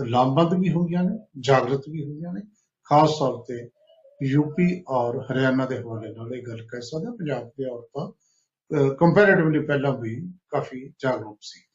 [0.07, 2.41] ਲਾਮਬੰਦ ਵੀ ਹੋਈਆਂ ਨੇ, ਜਾਗਰਤ ਵੀ ਹੋਈਆਂ ਨੇ।
[2.85, 3.69] ਖਾਸ ਤੌਰ ਤੇ
[4.23, 8.13] ਯੂਪੀ ਔਰ ਹਰਿਆਣਾ ਦੇ ਹਵਾਲੇ ਨਾਲ ਇਹ ਗੱਲ ਕਹਿ ਸਕਦਾ ਪੰਜਾਬ ਦੀਆਂ ਔਰਤਾਂ
[8.95, 11.68] ਕੰਪੈਰੀਟਿਵਲੀ ਪਹਿਲਾਂ ਵੀ ਕਾਫੀ ਜਾਗਰੂਕ ਸੀ।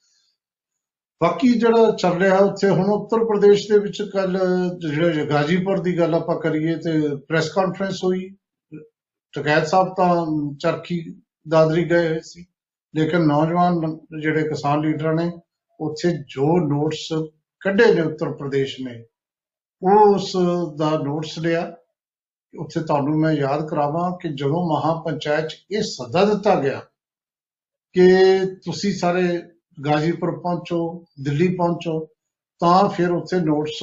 [1.23, 4.37] ਬਾਕੀ ਜਿਹੜਾ ਚੱਲ ਰਿਹਾ ਉੱਥੇ ਹੁਣ ਉੱਤਰ ਪ੍ਰਦੇਸ਼ ਦੇ ਵਿੱਚ ਕੱਲ
[4.79, 6.91] ਜਿਹੜਾ ਗਾਜੀਪੁਰ ਦੀ ਗੱਲ ਆਪਾਂ ਕਰੀਏ ਤੇ
[7.27, 8.29] ਪ੍ਰੈਸ ਕਾਨਫਰੰਸ ਹੋਈ।
[9.33, 10.25] ਟਕੈਤ ਸਾਹਿਬ ਤਾਂ
[10.61, 10.97] ਚਰਖੀ
[11.47, 12.45] ਦਾਦਰੀ ਗਏ ਹੋਏ ਸੀ।
[12.93, 13.79] ਲੇਕਿਨ ਨੌਜਵਾਨ
[14.21, 15.31] ਜਿਹੜੇ ਕਿਸਾਨ ਲੀਡਰਾਂ ਨੇ,
[15.79, 17.07] ਉੱਥੇ ਜੋ ਨੋਟਸ
[17.61, 19.05] ਕੱਢੇ ਨੇ ਉੱਤਰ ਪ੍ਰਦੇਸ਼ ਨੇ,
[19.81, 20.35] ਉਹ ਉਸ
[20.77, 21.65] ਦਾ ਨੋਟਸ ਲਿਆ।
[22.53, 26.79] ਉੱਥੇ ਤੁਹਾਨੂੰ ਮੈਂ ਯਾਦ ਕਰਾਵਾਂ ਕਿ ਜਦੋਂ ਮਹਾਪੰਚਾਇਤ 'ਚ ਇਹ ਸੱਦਾ ਦਿੱਤਾ ਗਿਆ
[27.95, 28.05] ਕਿ
[28.65, 29.23] ਤੁਸੀਂ ਸਾਰੇ
[29.85, 32.07] ਗਾਜ਼ੀਪੁਰ ਪਹੁੰਚੋ, ਦਿੱਲੀ ਪਹੁੰਚੋ,
[32.59, 33.79] ਤਾਂ ਫਿਰ ਉੱਥੇ ਨੋਟਸ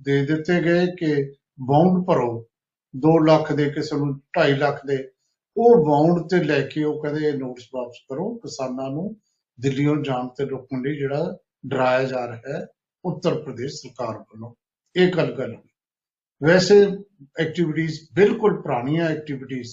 [0.00, 2.46] ਦੇ ਦਿੱਤੇ ਗਏ ਕਿ ਬਾਉਂਡ ਭਰੋ।
[2.96, 5.08] 2 ਲੱਖ ਦੇ ਕਿਸੇ ਨੂੰ 2.5 ਲੱਖ ਦੇ।
[5.56, 9.16] ਉਹ ਬਾਉਂਡ ਤੇ ਲੈ ਕੇ ਉਹ ਕਹਿੰਦੇ ਇਹ ਨੋਟਸ ਵਾਪਸ ਕਰੋ, ਕਿਸਾਨਾਂ ਨੂੰ
[9.60, 12.66] ਦਿੱਲੀੋਂ ਜਾਣ ਤੇ ਰੋਕਣ ਲਈ ਜਿਹੜਾ ਡਰਾਇਆ ਜਾ ਰਿਹਾ ਹੈ,
[13.04, 14.54] ਉੱਤਰ ਪ੍ਰਦੇਸ਼ ਸਰਕਾਰ ਵੱਲੋਂ।
[14.96, 15.68] ਇਹ ਗੱਲ ਗੱਲ ਹੋਈ।
[16.42, 16.86] ਵੈਸੇ
[17.40, 19.72] ਐਕਟੀਵਿਟੀਜ਼ ਬਿਲਕੁਲ ਪੁਰਾਣੀਆਂ ਐਕਟੀਵਿਟੀਜ਼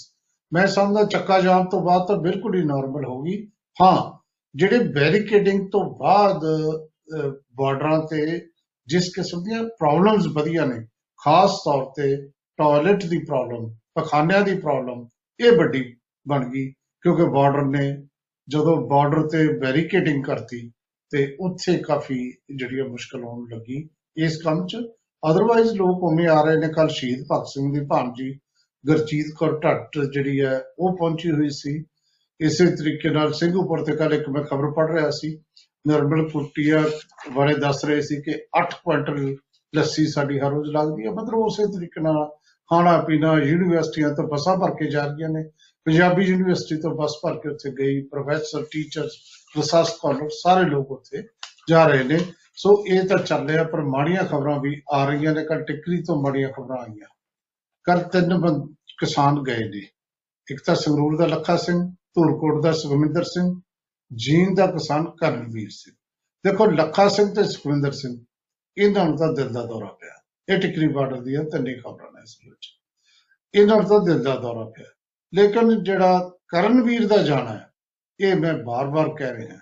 [0.54, 3.48] ਮੈਂ ਸਮਝਦਾ ਚੱਕਾ ਜਾਮ ਤੋਂ ਬਾਅਦ ਤਾਂ ਬਿਲਕੁਲ ਹੀ ਨਾਰਮਲ ਹੋ ਗਈ।
[3.82, 4.13] ਹਾਂ
[4.56, 6.44] ਜਿਹੜੇ ਬੈਰੀਕੇਡਿੰਗ ਤੋਂ ਬਾਅਦ
[7.56, 8.40] ਬਾਰਡਰਾਂ ਤੇ
[8.88, 10.80] ਜਿਸ ਕਿਸਮ ਦੀਆਂ ਪ੍ਰੋਬਲਮਸ ਵਧੀਆਂ ਨੇ,
[11.20, 12.16] ਖਾਸ ਤੌਰ ਤੇ
[12.60, 15.08] ਟਾਇਲਟ ਦੀ ਪ੍ਰੋਬਲਮ ਪਖਾਨਿਆਂ ਦੀ ਪ੍ਰੋਬਲਮ
[15.40, 15.84] ਇਹ ਵੱਡੀ
[16.26, 16.70] ਬਣ ਗਈ,
[17.04, 17.86] ਕਿਉਂਕਿ ਬਾਰਡਰ ਨੇ
[18.48, 20.70] ਜਦੋਂ ਬਾਰਡਰ ਤੇ ਬੈਰੀਕੇਡਿੰਗ ਕਰਤੀ,
[21.12, 22.20] ਤੇ ਉੱਥੇ ਕਾਫੀ
[22.56, 24.78] ਜਿਹੜੀਆਂ ਮੁਸ਼ਕਲ ਹੋਣ ਲੱਗੀ ਇਸ ਕੰਮ 'ਚ।
[25.24, 28.32] ਅਦਰਵਾਈਜ਼ ਲੋਕ ਉਵੇਂ ਆ ਰਹੇ ਨੇ ਕੱਲ ਸ਼ਹੀਦ ਭਗਤ ਸਿੰਘ ਦੀ ਭਾਣਜੀ
[28.86, 31.84] ਗੁਰਜੀਤ ਕੌਰ ਢੱਟ ਜਿਹੜੀ ਹੈ, ਉਹ ਪਹੁੰਚੀ ਹੋਈ ਸੀ।
[32.42, 35.40] ਇਸੇ ਤਰੀਕੇ ਨਾਲ ਸਿੰਘੂਪੁਰ ਤੇ ਕੱਲ ਇੱਕ ਮੈਂ ਖਬਰ ਪੜ੍ਹ ਰਿਹਾ ਸੀ,
[35.88, 36.84] ਨਰਮਲ ਕੁੱਟੀਆ
[37.34, 39.36] ਬਾਰੇ ਦੱਸ ਰਹੇ ਸੀ ਕਿ 8 ਕੁਇੰਟਲ
[39.76, 42.26] ਲੱਸੀ ਸਾਡੀ ਹਰ ਰੋਜ਼ ਲੱਗਦੀ ਹੈ। ਮਤਲਬ ਉਸੇ ਤਰੀਕੇ ਨਾਲ
[42.70, 45.44] ਖਾਣਾ ਪੀਣਾ ਯੂਨੀਵਰਸਿਟੀਆਂ ਤੋਂ ਬੱਸਾਂ ਭਰ ਕੇ ਜਾ ਰਹੀਆਂ ਨੇ।
[45.86, 49.12] ਪੰਜਾਬੀ ਯੂਨੀਵਰਸਿਟੀ ਤੋਂ ਬੱਸ ਭਰ ਕੇ ਉੱਥੇ ਗਈ ਪ੍ਰੋਫੈਸਰ ਟੀਚਰਸ
[49.58, 51.24] ਰਿਸਰਚ ਸਕਾਲਰ ਸਾਰੇ ਲੋਕ ਉੱਥੇ
[51.70, 52.20] ਜਾ ਰਹੇ ਨੇ।
[52.56, 56.24] ਸੋ ਇਹ ਤਾਂ ਚੱਲ ਰਿਹਾ, ਪਰ ਮਾੜੀਆਂ ਖਬਰਾਂ ਵੀ ਆ ਰਹੀਆਂ ਨੇ। ਕੱਲ ਟਿਕਰੀ ਤੋਂ
[56.24, 57.08] ਮਾੜੀਆਂ ਖਬਰਾਂ ਆਈਆਂ।
[57.84, 58.66] ਕੱਲ ਤਿੰਨ ਬੰ-
[58.98, 59.88] ਕਿਸਾਨ ਗਏ ਨੇ।
[60.52, 63.62] ਇੱਕ ਤਾਂ ਸੰਗਰੂਰ ਦਾ ਲੱਖਾ ਸਿੰਘ ਧੂਰਕੋਟ ਦਾ ਸੁਖਵਿੰਦਰ ਸਿੰਘ,
[64.16, 65.96] ਜੀਂਦ ਦਾ ਕਿਸਾਨ ਕਰਨਵੀਰ ਸਿੰਘ।
[66.46, 68.26] ਦੇਖੋ, ਲੱਖਾ ਸਿੰਘ ਤੇ ਸੁਖਵਿੰਦਰ ਸਿੰਘ,
[68.78, 70.22] ਇਹਨਾਂ ਨੂੰ ਤਾਂ ਦਿਲ ਦਾ ਦੌਰਾ ਪਿਆ।
[70.54, 72.80] ਇਹ ਟਿਕਰੀ ਬਾਰਡਰ ਦੀਆਂ ਤਿੰਨੇ ਖਬਰਾਂ ਨੇ ਇਸ ਵਿੱਚ।
[73.56, 74.86] ਇਹਨਾਂ ਨੂੰ ਤਾਂ ਦਿਲ ਦਾ ਦੌਰਾ ਪਿਆ।
[75.34, 77.74] ਲੇਕਿਨ ਜਿਹੜਾ ਕਰਨਵੀਰ ਦਾ ਜਾਣਾ ਹੈ,
[78.20, 79.60] ਇਹ ਮੈਂ ਬਾਰ-ਬਾਰ ਕਹਿ ਰਿਹਾ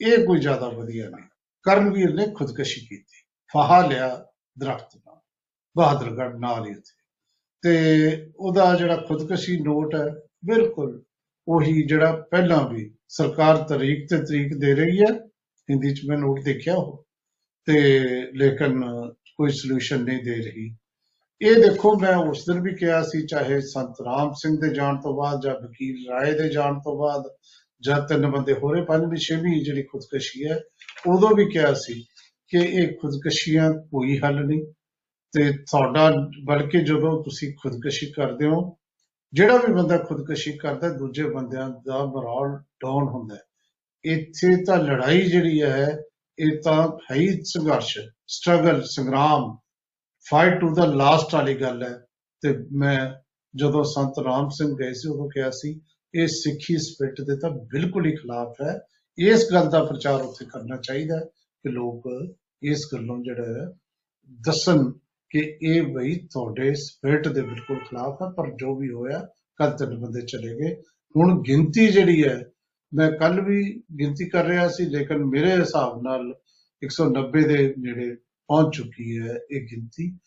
[0.00, 1.24] ਇਹ ਕੋਈ ਜ਼ਿਆਦਾ ਵਧੀਆ ਨਹੀਂ।
[1.62, 4.26] ਕਰਨਵੀਰ ਨੇ ਖੁਦਕੁਸ਼ੀ ਕੀਤੀ। ਫਾਹਾ ਲਿਆ
[4.58, 5.20] ਦਰਖਤ ਨਾਲ,
[5.76, 6.98] ਬਹਾਦਰਗੜ੍ਹ ਨਾਲ ਹੀ ਉੱਥੇ।
[7.62, 10.14] ਤੇ ਉਹਦਾ ਜਿਹੜਾ ਖੁਦਕੁਸ਼ੀ ਨੋਟ ਹੈ,
[10.44, 11.02] ਬਿਲਕੁਲ
[11.48, 15.12] ਉਹੀ ਜਿਹੜਾ ਪਹਿਲਾਂ ਵੀ ਸਰਕਾਰ ਤਰੀਕ ਤੇ ਤਰੀਕ ਦੇ ਰਹੀ ਹੈ,
[15.70, 17.06] ਹਿੰਦੀ ਚ ਮੈਂ ਨੋਟ ਦੇਖਿਆ ਉਹ,
[17.66, 18.02] ਤੇ
[18.34, 18.82] ਲੇਕਿਨ
[19.36, 20.76] ਕੋਈ ਸੋਲੂਸ਼ਨ ਨਹੀਂ ਦੇ ਰਹੀ।
[21.42, 25.14] ਇਹ ਦੇਖੋ, ਮੈਂ ਉਸ ਦਿਨ ਵੀ ਕਿਹਾ ਸੀ, ਚਾਹੇ ਸੰਤ ਰਾਮ ਸਿੰਘ ਦੇ ਜਾਣ ਤੋਂ
[25.14, 27.22] ਬਾਅਦ ਜਾਂ ਵਕੀਲ ਰਾਏ ਦੇ ਜਾਣ ਤੋਂ ਬਾਅਦ,
[27.82, 30.60] ਜਾਂ ਤਿੰਨ ਬੰਦੇ ਹੋਰੇ ਪੰਜਵੀਂ ਛੇਵੀਂ ਜਿਹੜੀ ਖੁਦਕੁਸ਼ੀ ਹੈ,
[31.06, 32.04] ਉਦੋਂ ਵੀ ਕਿਹਾ ਸੀ
[32.48, 34.72] ਕਿ ਇਹ ਖੁਦਕੁਸ਼ੀਆਂ ਕੋਈ ਹੱਲ ਨਹੀਂ,
[35.32, 36.10] ਤੇ ਤੁਹਾਡਾ,
[36.44, 38.77] ਬਲਕਿ ਜਦੋਂ ਤੁਸੀਂ ਖੁਦਕੁਸ਼ੀ ਕਰਦੇ ਹੋ
[39.32, 43.40] ਜਿਹੜਾ ਵੀ ਬੰਦਾ ਖੁਦਕੁਸ਼ੀ ਕਰਦਾ, ਦੂਜੇ ਬੰਦਿਆਂ ਦਾ ਮੋਰਲ ਡਾਊਨ ਹੁੰਦਾ ਹੈ।
[44.04, 45.98] ਇੱਥੇ ਤਾਂ ਲੜਾਈ ਜਿਹੜੀ ਹੈ,
[46.38, 49.56] ਇਹ ਤਾਂ ਹੈ ਹੀ ਸੰਘਰਸ਼ ਸਟਰਗਲ ਸੰਗਰਾਮ
[50.30, 52.06] ਫਾਈਟ ਟੂ ਦਾ ਲਾਸਟ ਵਾਲੀ ਗੱਲ ਹੈ
[52.42, 53.14] ਤੇ ਮੈਂ
[53.56, 55.80] ਜਦੋਂ ਸੰਤ ਰਾਮ ਸਿੰਘ ਗਏ ਸੀ, ਉਦੋਂ ਕਿਹਾ ਸੀ,
[56.14, 58.80] ਇਹ ਸਿੱਖੀ ਸਪਿਰਟ ਦੇ ਤਾਂ ਬਿਲਕੁਲ ਹੀ ਖਿਲਾਫ ਹੈ
[59.18, 61.24] ਇਸ ਗੱਲ ਦਾ ਪ੍ਰਚਾਰ ਉੱਥੇ ਕਰਨਾ ਚਾਹੀਦਾ ਹੈ
[61.64, 62.28] ਕਿ ਲੋਕ
[62.62, 63.66] ਇਸ ਗੱਲੋਂ ਜਿਹੜਾ ਹੈ,
[64.46, 64.92] ਦੱਸਣ
[65.30, 69.98] ਕਿ ਇਹ ਬਈ ਤੁਹਾਡੇ ਸਪਿਰਟ ਦੇ ਬਿਲਕੁਲ ਖਿਲਾਫ ਹੈ ਪਰ ਜੋ ਵੀ ਹੋਇਆ ਕੱਲ ਤਿੰਨ
[69.98, 70.74] ਬੰਦੇ ਚਲੇ ਗਏ।
[71.16, 72.44] ਹੁਣ ਗਿਣਤੀ ਜਿਹੜੀ ਹੈ,
[72.94, 76.34] ਮੈਂ ਕੱਲ ਵੀ ਗਿਣਤੀ ਕਰ ਰਿਹਾ ਸੀ, ਲੇਕਿਨ ਮੇਰੇ ਹਿਸਾਬ ਨਾਲ
[76.82, 78.14] 190 ਦੇ ਨੇੜੇ
[78.46, 80.18] ਪਹੁੰਚ ਚੁੱਕੀ ਹੈ ਇਹ ਗਿਣਤੀ।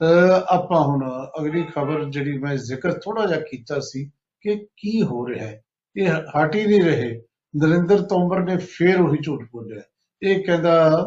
[0.00, 5.28] ਅਹ ਆਪਾਂ ਹੁਣ ਅਗਲੀ ਖਬਰ ਜਿਹੜੀ ਮੈਂ ਜ਼ਿਕਰ ਥੋੜਾ ਜਿਹਾ ਕੀਤਾ ਸੀ ਕਿ ਕੀ ਹੋ
[5.28, 5.64] ਰਿਹਾ ਹੈ।
[5.96, 7.22] ਇਹ ਹਟ ਹੀ ਨਹੀਂ ਰਹੇ।
[7.56, 9.82] ਨਰਿੰਦਰ ਤੋਮਰ ਨੇ ਫੇਰ ਉਹੀ ਝੂਠ ਬੋਲਿਆ।
[10.22, 11.02] ਇਹ ਕਹਿੰਦਾ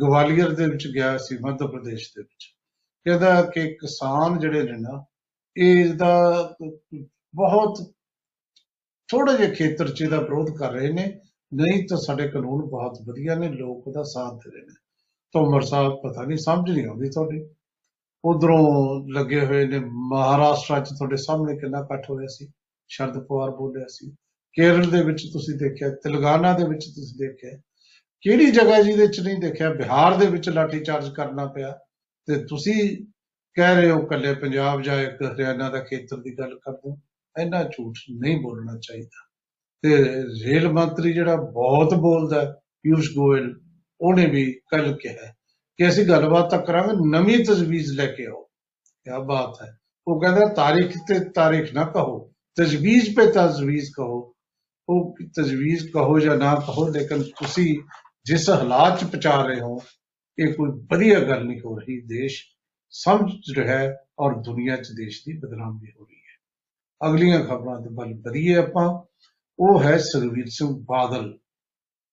[0.00, 2.55] ਗਵਾਲੀਅਰ ਦੇ ਵਿੱਚ ਗਿਆ ਸੀ, ਮੱਧ ਪ੍ਰਦੇਸ਼ ਦੇ ਵਿੱਚ।
[3.06, 5.04] ਕਹਿੰਦਾ ਕਿ ਕਿਸਾਨ ਜਿਹੜੇ ਨੇ ਨਾ,
[5.56, 6.56] ਇਹ ਦਾ
[7.36, 7.92] ਬਹੁਤ
[9.08, 11.20] ਥੋੜੇ ਜਿਹੇ ਖੇਤਰ 'ਚ ਇਹਦਾ ਵਿਰੋਧ ਕਰ ਰਹੇ ਨੇ,
[11.54, 14.74] ਨਹੀਂ ਤਾਂ ਸਾਡੇ ਕਾਨੂੰਨ ਬਹੁਤ ਵਧੀਆ ਨੇ, ਲੋਕ ਉਹਦਾ ਸਾਥ ਦੇ ਰਹੇ ਨੇ।
[15.32, 17.48] ਤੋਮਰ ਸਾਹਿਬ ਪਤਾ ਨਹੀਂ, ਸਮਝ ਨਹੀਂ ਆਉਂਦੀ ਤੁਹਾਡੀ।
[18.24, 22.52] ਉਧਰੋਂ ਲੱਗੇ ਹੋਏ ਨੇ, ਮਹਾਰਾਸ਼ਟਰ 'ਚ ਤੁਹਾਡੇ ਸਾਹਮਣੇ ਕਿੰਨਾ ਇਕੱਠ ਹੋਇਆ ਸੀ,
[22.88, 24.10] ਸ਼ਰਦ ਪਵਾਰ ਬੋਲਿਆ ਸੀ।
[24.52, 27.60] ਕੇਰਲ ਦੇ ਵਿੱਚ ਤੁਸੀਂ ਦੇਖਿਆ, ਤੇਲੰਗਾਨਾ ਦੇ ਵਿੱਚ ਤੁਸੀਂ ਦੇਖਿਆ,
[28.20, 31.78] ਕਿਹੜੀ ਜਗ੍ਹਾ ਜਿਹਦੇ 'ਚ ਨਹੀਂ ਦੇਖਿਆ, ਬਿਹਾਰ ਦੇ ਵਿੱਚ ਲਾਠੀ ਚਾਰਜ ਕਰਨਾ ਪਿਆ
[32.26, 33.06] ਤੇ ਤੁਸੀਂ
[33.54, 36.98] ਕਹਿ ਰਹੇ ਹੋ ਕੱਲੇ ਪੰਜਾਬ ਜਾਂ ਇੱਕ ਹਰਿਆਣਾ ਦਾ ਖੇਤਰ ਦੀ ਗੱਲ ਕਰਦੇ ਹੋ
[37.38, 39.26] ਇੰਨਾ ਝੂਠ ਨਹੀਂ ਬੋਲਣਾ ਚਾਹੀਦਾ।
[39.82, 40.04] ਤੇ
[40.44, 43.60] ਰੇਲ ਮੰਤਰੀ ਜਿਹੜਾ ਬਹੁਤ ਬੋਲਦਾ ਹੈ, ਪਿਊਸ਼ ਗੋਇਲ
[44.00, 45.32] ਉਹਨੇ ਵੀ ਕੱਲ ਕਿਹਾ
[45.76, 48.42] ਕਿ ਅਸੀਂ ਗੱਲਬਾਤ ਤਾਂ ਕਰਾਂਗੇ ਨਵੀਂ ਤਜਵੀਜ਼ ਲੈ ਕੇ ਆਓ।
[49.04, 54.34] ਕੀ ਬਾਤ ਹੈ। ਉਹ ਕਹਿੰਦਾ ਤਾਰੀਖ ਤੇ ਤਾਰੀਖ ਨਾ ਕਹੋ ਤਜਵੀਜ਼ पे ਤਜਵੀਜ਼ ਕਹੋ।
[54.88, 57.78] ਉਹ ਤਜਵੀਜ਼ ਕਹੋ ਜਾਂ ਨਾ ਕਹੋ ਲੇਕਿਨ ਤੁਸੀਂ
[58.24, 59.78] ਜਿਸ ਹਾਲਾਤ ਚ ਪਹੁੰਚਾ ਰਹੇ ਹੋ
[60.38, 62.44] ਇਹ ਕੋਈ ਵਧੀਆ ਗੱਲ ਨਹੀਂ ਹੋ ਰਹੀ। ਦੇਸ਼
[62.90, 66.36] ਸਮਝ ਰਿਹਾ ਹੈ ਔਰ ਦੁਨੀਆ ਚ ਦੇਸ਼ ਦੀ ਬਦਨਾਮੀ ਹੋ ਰਹੀ ਹੈ।
[67.08, 69.02] ਅਗਲੀਆਂ ਖਬਰਾਂ ਦੇ ਵੱਲ ਵਧੀਏ ਆਪਾਂ।
[69.58, 71.38] ਉਹ ਹੈ ਸੁਖਬੀਰ ਸਿੰਘ ਬਾਦਲ।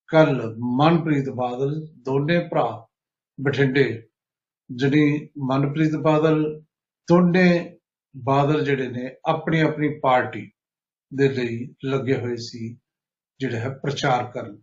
[0.08, 2.88] ਕੱਲ ਮਨਪ੍ਰੀਤ ਬਾਦਲ, ਦੋਨੇ ਭਰਾ
[3.42, 4.08] ਬਠਿੰਡੇ
[4.72, 6.62] ਜਿਹੜੀ ਮਨਪ੍ਰੀਤ ਬਾਦਲ,
[7.10, 7.78] ਦੋਨੇ
[8.18, 10.52] ਬਾਦਲ ਜਿਹੜੇ ਨੇ ਆਪਣੀ ਆਪਣੀ ਪਾਰਟੀ
[11.16, 12.78] ਦੇ ਲਈ ਲੱਗੇ ਹੋਏ ਸੀ,
[13.40, 14.63] ਜਿਹੜਾ ਹੈ ਪ੍ਰਚਾਰ ਕਰਨ।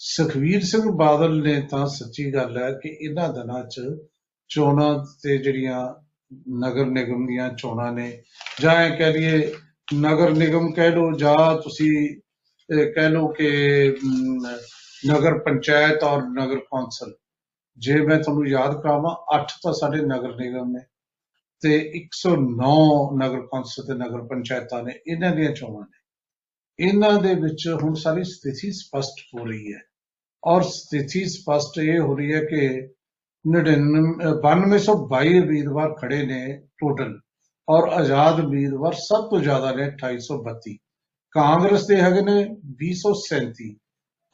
[0.00, 3.80] ਸੁਖਵੀਰ ਸਿੰਘ ਬਾਦਲ ਨੇ ਤਾਂ ਸੱਚੀ ਗੱਲ ਹੈ ਕਿ ਇਹਨਾਂ ਦਿਨਾਂ 'ਚ
[4.48, 5.80] ਚੋਣਾਂ ਤੇ ਜਿਹੜੀਆਂ
[6.58, 8.22] ਨਗਰ ਨਿਗਮ ਦੀਆਂ ਚੋਣਾਂ ਨੇ
[8.60, 9.52] ਜਾਂ ਇਹ ਕਹਿ ਲਈਏ
[9.94, 11.90] ਨਗਰ ਨਿਗਮ ਕਹਿ ਲਓ ਜਾਂ ਤੁਸੀਂ
[12.68, 13.48] ਇਹ ਕਹਿ ਲਓ ਕਿ
[13.90, 14.46] ਅਮ,
[15.06, 17.14] ਨਗਰ ਪੰਚਾਇਤ ਔਰ ਨਗਰ ਕੌਂਸਲ
[17.78, 20.80] ਜੇ ਮੈਂ ਤੁਹਾਨੂੰ ਯਾਦ ਕਰਾਵਾਂ 8 ਤਾਂ ਸਾਡੇ ਨਗਰ ਨਿਗਮ ਨੇ
[21.62, 22.72] ਤੇ 109
[23.16, 28.24] ਨਗਰ ਕੌਂਸਲ ਤੇ ਨਗਰ ਪੰਚਾਇਤਾਂ ਨੇ ਇਹਨਾਂ ਦੀਆਂ ਚੋਣਾਂ ਨੇ। ਇਹਨਾਂ ਦੇ ਵਿੱਚ ਹੁਣ ਸਾਰੀ
[28.24, 29.89] ਸਥਿਤੀ ਸਪਸ਼ਟ ਹੋ ਰਹੀ ਹੈ।
[30.42, 32.68] ਔਰ ਸਥਿਤੀ ਸਪਸ਼ਟ ਇਹ ਹੋ ਰਹੀ ਹੈ ਕਿ
[33.44, 36.40] 9222 ਉਮੀਦਵਾਰ ਖੜੇ ਨੇ
[36.78, 37.18] ਟੋਟਲ
[37.68, 40.76] ਔਰ ਆਜ਼ਾਦ ਉਮੀਦਵਾਰ ਸਭ ਤੋਂ ਜ਼ਿਆਦਾ ਨੇ 2832
[41.34, 42.36] ਕਾਂਗਰਸ ਦੇ ਹੈਗੇ ਨੇ
[42.80, 43.68] 237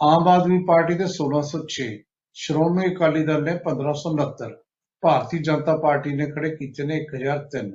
[0.01, 1.89] ਆਮ ਆਦਮੀ ਪਾਰਟੀ ਦੇ 1606
[2.37, 4.55] ਸ਼੍ਰੋਮਣੀ ਅਕਾਲੀ ਦਲ ਨੇ 1569
[5.03, 7.71] ਭਾਰਤੀ ਜਨਤਾ ਪਾਰਟੀ ਨੇ ਖੜੇ ਕੀਤੇ ਨੇ 1003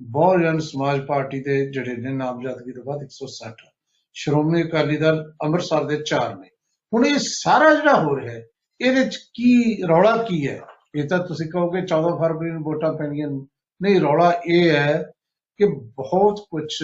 [0.00, 3.70] ਬਹੁਜਨ ਸਮਾਜ ਪਾਰਟੀ ਦੇ ਜਿਹੜੇ ਨੇ ਨਾਮਜ਼ਦਗੀ ਤੋਂ ਬਾਅਦ 160
[4.16, 6.55] ਸ਼੍ਰੋਮਣੀ ਅਕਾਲੀ ਦਲ ਅੰਮ੍ਰਿਤਸਰ ਦੇ 4 ਨੇ।
[6.94, 8.46] ਹੁਣ ਇਹ ਸਾਰਾ ਜਿਹੜਾ ਹੋ ਰਿਹਾ ਹੈ,
[8.80, 10.60] ਇਹਦੇ ਚ ਕੀ ਰੌਲਾ ਕੀ ਹੈ?
[10.94, 13.46] ਇਹ ਤਾਂ ਤੁਸੀਂ ਕਹੋਗੇ 14 ਫਰਵਰੀ ਨੂੰ ਵੋਟਾਂ ਪੈਣੀਆਂ ਨੇ।
[13.82, 15.12] ਨਹੀਂ, ਰੌਲਾ ਇਹ ਹੈ
[15.56, 16.82] ਕਿ ਬਹੁਤ ਕੁਝ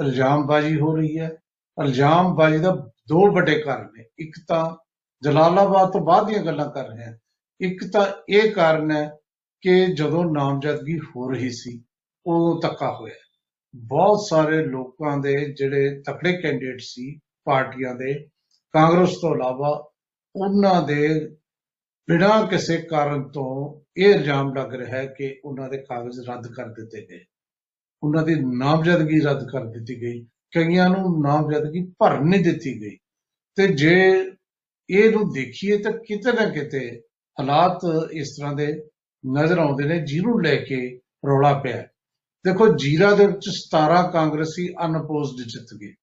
[0.00, 1.30] ਇਲਜ਼ਾਮਬਾਜ਼ੀ ਹੋ ਰਹੀ ਹੈ।
[1.84, 4.76] ਇਲਜ਼ਾਮਬਾਜ਼ੀ ਦਾ ਦੋ ਵੱਡੇ ਕਾਰਨ ਨੇ। ਇੱਕ ਤਾਂ
[5.22, 7.16] ਜਲਾਲਾਬਾਦ ਤੋਂ ਬਾਅਦ ਦੀਆਂ ਗੱਲਾਂ ਕਰ ਰਹੇ ਹਾਂ।
[7.60, 9.16] ਇੱਕ ਤਾਂ ਇਹ ਕਾਰਨ ਹੈ
[9.60, 11.84] ਕਿ ਜਦੋਂ ਨਾਮਜ਼ਦਗੀ ਹੋ ਰਹੀ ਸੀ,
[12.26, 13.14] ਉਦੋਂ ਧੱਕਾ ਹੋਇਆ।
[13.76, 18.28] ਬਹੁਤ ਸਾਰੇ ਲੋਕਾਂ ਦੇ ਜਿਹੜੇ ਤਕੜੇ ਕੈਂਡੀਡੇਟ ਸੀ, ਪਾਰਟੀਆਂ ਦੇ
[18.74, 19.90] ਕਾਂਗਰਸ ਤੋਂ ਇਲਾਵਾ
[20.36, 21.28] ਉਹਨਾਂ ਦੇ
[22.08, 26.66] ਬਿਨਾਂ ਕਿਸੇ ਕਾਰਨ ਤੋਂ ਇਹ ਇਲਜ਼ਾਮ ਲੱਗ ਰਿਹਾ ਹੈ ਕਿ ਉਹਨਾਂ ਦੇ ਕਾਗਜ਼ ਰੱਦ ਕਰ
[26.66, 27.24] ਦਿੱਤੇ ਗਏ।
[28.02, 32.96] ਉਹਨਾਂ ਦੀ ਨਾਮਜ਼ਦਗੀ ਰੱਦ ਕਰ ਦਿੱਤੀ ਗਈ। ਕਈਆਂ ਨੂੰ ਨਾਮਜ਼ਦਗੀ ਭਰ ਨਹੀਂ ਦਿੱਤੀ ਗਈ।
[33.56, 34.30] ਤੇ ਜੇ
[34.90, 37.02] ਇਹ ਨੂੰ ਦੇਖੀਏ ਤਾਂ ਕਿਤੇ ਨਾ ਕਿਤੇ
[37.40, 37.80] ਹਾਲਾਤ
[38.12, 38.82] ਇਸ ਤਰ੍ਹਾਂ ਦੇ
[39.38, 41.90] ਨਜ਼ਰ ਆਉਂਦੇ ਨੇ, ਜਿਹਨੂੰ ਲੈ ਕੇ ਰੌਲਾ ਪਿਆ ਹੈ।
[42.44, 45.94] ਦੇਖੋ, ਜੀਰਾ ਦੇ ਵਿੱਚ 17 ਕਾਂਗਰਸੀ ਅਨਪੋਜ਼ਡ ਜਿੱਤ ਗਏ।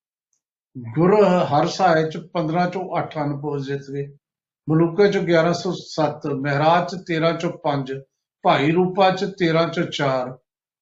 [0.77, 4.17] ਗੁਰ ਹਰਸਾਏ ਚ 15 ਚੋਂ 8 ਅਨਪੋਜ਼ ਜਿੱਤ ਗਏ।
[4.69, 7.91] ਮਲੂਕੇ ਚ 1107 ਮਹਿਰਾਜ ਚ 13 ਚੋਂ 5
[8.43, 10.31] ਭਾਈ ਰੂਪਾ ਚ 13 ਚੋਂ 4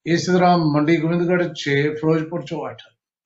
[0.05, 2.73] ਇਸ ਤਰ੍ਹਾਂ ਮੰਡੀ ਗੋਬਿੰਦਗੜ੍ਹ 6 ਫਿਰੋਜ਼ਪੁਰ ਚੋਂ 8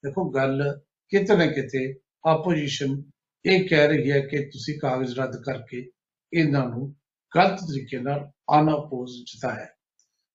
[0.04, 3.02] ਦੇਖੋ ਗੱਲ ਕਿਤੇ ਨਾ ਕਿਤੇ ਆਪੋਜੀਸ਼ਨ
[3.44, 5.90] ਇਹ ਕਹਿ ਰਹੀ ਹੈ ਕਿ ਤੁਸੀਂ ਕਾਗਜ਼ ਰੱਦ ਕਰਕੇ
[6.32, 6.94] ਇਹਨਾਂ ਨੂੰ
[7.36, 9.66] ਗਲਤ ਤਰੀਕੇ ਨਾਲ ਅਨਅਪੋਜ਼ ਜਿਤਾਇਆ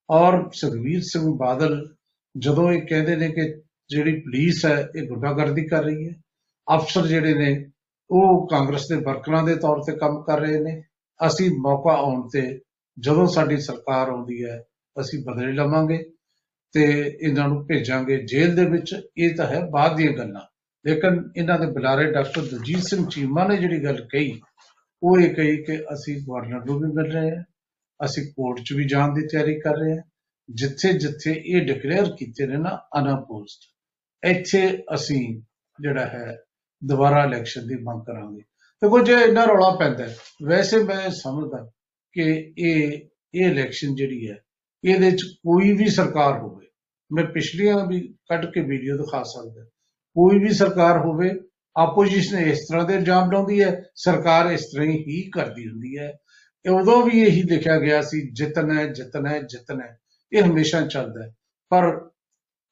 [0.09, 1.95] ਔਰ ਸੁਖਬੀਰ ਸਿੰਘ ਬਾਦਲ
[2.37, 6.13] ਜਦੋਂ ਇਹ ਕਹਿੰਦੇ ਨੇ ਕਿ ਜਿਹੜੀ ਪੁਲਿਸ ਹੈ, ਇਹ ਗੁੰਡਾਗਰਦੀ ਕਰ ਰਹੀ ਹੈ।
[6.67, 7.65] ਅਫਸਰ ਜਿਹੜੇ ਨੇ,
[8.12, 10.82] ਉਹ ਕਾਂਗਰਸ ਦੇ ਵਰਕਰਾਂ ਦੇ ਤੌਰ ਤੇ ਕੰਮ ਕਰ ਰਹੇ ਨੇ।
[11.19, 12.60] ਅਸੀਂ ਮੌਕਾ ਆਉਣ ਤੇ
[12.99, 14.63] ਜਦੋਂ ਸਾਡੀ ਸਰਕਾਰ ਆਉਂਦੀ ਹੈ,
[15.02, 16.04] ਅਸੀਂ ਬਦਲੇ ਲਵਾਂਗੇ
[16.73, 16.84] ਤੇ
[17.21, 20.41] ਇਹਨਾਂ ਨੂੰ ਭੇਜਾਂਗੇ ਜੇਲ੍ਹ ਦੇ ਵਿੱਚ। ਇਹ ਤਾਂ ਹੈ ਬਾਅਦ ਦੀਆਂ ਗੱਲਾਂ।
[20.86, 24.41] ਲੇਕਿਨ ਇਹਨਾਂ ਦੇ ਬੁਲਾਰੇ ਡਾਕਟਰ ਦਲਜੀਤ ਸਿੰਘ ਚੀਮਾ ਨੇ ਜਿਹੜੀ ਗੱਲ ਕਹੀ,
[25.04, 27.43] ਉਹ ਇਹ ਕਹੀ ਕਿ ਅਸੀਂ ਗਵਰਨਰ ਨੂੰ ਵੀ ਮਿਲ ਰਹੇ ਹਾਂ,
[28.06, 30.04] ਅਸੀਂ ਕੋਰਟ 'ਚ ਵੀ ਜਾਣ ਦੀ ਤਿਆਰੀ ਕਰ ਰਹੇ ਹਾਂ।
[30.49, 33.68] ਜਿੱਥੇ ਜਿੱਥੇ ਇਹ ਡਿਕਲੇਅਰ ਕੀਤੇ ਨੇ ਨਾ ਅਨਅਪੋਜ਼ਡ
[34.23, 35.41] ਇੱਥੇ ਅਸੀਂ
[35.82, 36.38] ਜਿਹੜਾ ਹੈ
[36.84, 38.41] ਦੁਬਾਰਾ ਇਲੈਕਸ਼ਨ ਦੀ ਮੰਗ ਕਰਾਂਗੇ।
[38.82, 41.71] ਦੇਖੋ ਜੇ ਇੰਨਾ ਰੌਲਾ ਪੈਂਦਾ ਹੈ, ਵੈਸੇ ਮੈਂ ਸਮਝਦਾ
[42.13, 43.01] ਕਿ ਇਹ
[43.36, 44.38] ਇਹ ਇਲੈਕਸ਼ਨ ਜਿਹੜੀ ਹੈ
[44.84, 46.65] ਇਹਦੇ 'ਚ ਕੋਈ ਵੀ ਸਰਕਾਰ ਹੋਵੇ
[47.12, 49.63] ਮੈਂ ਪਿਛਲੀਆਂ ਵੀ ਕੱਢ ਕੇ ਵੀਡੀਓ ਦਿਖਾ ਸਕਦਾ
[50.15, 51.32] ਕੋਈ ਵੀ ਸਰਕਾਰ ਹੋਵੇ
[51.75, 56.17] ਆਪੋਜੀਸ਼ਨ ਇਸ ਤਰ੍ਹਾਂ ਦੇ ਇਲਜ਼ਾਮ ਲਾਉਂਦੀ ਹੈ ਸਰਕਾਰ ਇਸ ਤਰ੍ਹਾਂ ਹੀ ਕਰਦੀ ਹੁੰਦੀ ਹੈ।
[56.65, 59.99] ਇਹ ਉਦੋਂ ਵੀ ਇਹੀ ਲਿਖਿਆ ਗਿਆ ਸੀ ਜਿੱਤਣਾ ਹੈ ਜਿੱਤਣਾ ਹੈ ਜਿੱਤਣਾ ਹੈ
[60.34, 61.36] ਇਹ ਹਮੇਸ਼ਾ ਚੱਲਦਾ ਹੈ।
[61.69, 62.10] ਪਰ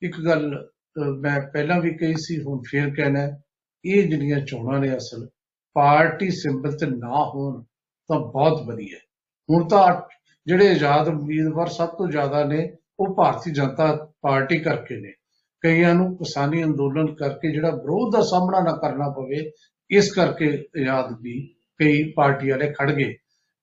[0.01, 0.67] ਇੱਕ ਗੱਲ ਅਹ,
[0.99, 3.41] ਮੈਂ ਪਹਿਲਾਂ ਵੀ ਕਹੀ ਸੀ ਹੁਣ ਫੇਰ ਕਹਿਣਾ ਹੈ,
[3.86, 5.27] ਇਹ ਜਿਹੜੀਆਂ ਚੋਣਾਂ ਨੇ ਅਸਲ
[5.75, 7.63] ਪਾਰਟੀ ਸਿੰਬਲ ਤੇ ਨਾ ਹੋਣ
[8.10, 9.01] ਤਾਂ ਬਹੁਤ ਵਧੀਆ ਹੈ।
[9.49, 10.01] ਹੁਣ ਤਾਂ
[10.47, 15.13] ਜਿਹੜੇ ਆਜ਼ਾਦ ਉਮੀਦਵਾਰ ਸਭ ਤੋਂ ਜ਼ਿਆਦਾ ਨੇ ਉਹ ਭਾਰਤੀ ਜਨਤਾ ਪਾਰਟੀ ਕਰਕੇ ਨੇ।
[15.62, 19.51] ਕਈਆਂ ਨੂੰ ਕਿਸਾਨੀ ਅੰਦੋਲਨ ਕਰਕੇ ਜਿਹੜਾ ਵਿਰੋਧ ਦਾ ਸਾਹਮਣਾ ਨਾ ਕਰਨਾ ਪਵੇ
[19.91, 23.15] ਇਸ ਕਰਕੇ ਆਜ਼ਾਦ ਵੀ ਕਈ ਪਾਰਟੀ ਵਾਲੇ ਖੜ ਗਏ।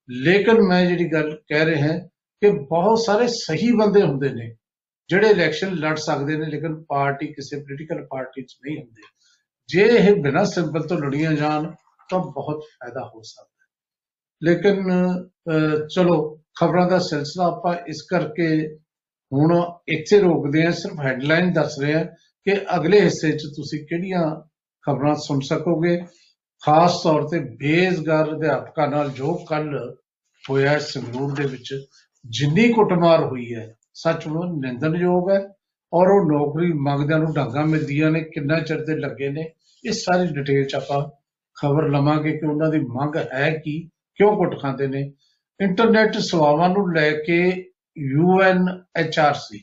[0.09, 1.99] ਲੇਕਿਨ ਮੈਂ ਜਿਹੜੀ ਗੱਲ ਕਹਿ ਰਿਹਾ ਹਾਂ
[2.41, 4.55] ਕਿ ਬਹੁਤ ਸਾਰੇ ਸਹੀ ਬੰਦੇ ਹੁੰਦੇ ਨੇ।
[5.09, 9.01] ਜਿਹੜੇ ਇਲੈਕਸ਼ਨ ਲੜ ਸਕਦੇ ਨੇ ਲੇਕਿਨ ਪਾਰਟੀ ਕਿਸੇ ਪੋਲੀਟੀਕਲ ਪਾਰਟੀ 'ਚ ਨਹੀਂ ਹੁੰਦੇ।
[9.67, 11.71] ਜੇ ਇਹ ਬਿਨਾਂ ਸਿੰਬਲ ਤੋਂ ਲੜੀਆਂ ਜਾਣ
[12.09, 13.65] ਤਾਂ ਬਹੁਤ ਫਾਇਦਾ ਹੋ ਸਕਦਾ ਹੈ।
[14.43, 14.91] ਲੇਕਿਨ
[15.51, 18.77] ਅਹ, ਚਲੋ ਖਬਰਾਂ ਦਾ ਸਿਲਸਿਲਾ ਆਪਾਂ ਇਸ ਕਰਕੇ
[19.33, 22.05] ਹੁਣ ਇੱਥੇ ਰੋਕਦੇ ਹਾਂ ਸਿਰਫ ਹੈਡਲਾਈਨ ਦੱਸ ਰਹੇ ਹਾਂ
[22.43, 24.41] ਕਿ ਅਗਲੇ ਹਿੱਸੇ 'ਚ ਤੁਸੀਂ ਕਿਹੜੀਆਂ
[24.85, 26.01] ਖਬਰਾਂ ਸੁਣ ਸਕੋਗੇ?
[26.63, 29.95] ਖਾਸ ਤੌਰ ਤੇ ਬੇਰੁਜ਼ਗਾਰ ਅਧਿਆਪਕਾਂ ਨਾਲ ਜੋ ਕੱਲ
[30.49, 31.85] ਹੋਇਆ ਹੈ ਸੰਗਰੂਰ ਦੇ ਵਿੱਚ
[32.25, 35.39] ਜਿੰਨੀ ਕੁੱਟਮਾਰ ਹੋਈ ਹੈ ਸੱਚਮੁੱਚ ਨਿੰਦਣਯੋਗ ਹੈ
[35.93, 39.51] ਔਰ ਉਹ ਨੌਕਰੀ ਮੰਗਦਿਆਂ ਨੂੰ ਡਾਂਗਾਂ ਮਿਲਦੀਆਂ ਨੇ ਕਿੰਨਾ ਚਿਰ ਦੇ ਲੱਗੇ ਨੇ
[39.85, 41.09] ਇਹ ਸਾਰੀ ਡਿਟੇਲ ਚ ਆਪਾਂ
[41.61, 45.11] ਖਬਰ ਲਵਾਂਗੇ ਕਿ ਉਹਨਾਂ ਦੀ ਮੰਗ ਹੈ ਕੀ ਕਿਉਂ ਕੁੱਟ ਖਾਂਦੇ ਨੇ।
[45.61, 49.61] ਇੰਟਰਨੈਟ ਸੇਵਾਵਾਂ ਨੂੰ ਲੈ ਕੇ ਯੂਐਨ ਐਚਆਰਸੀ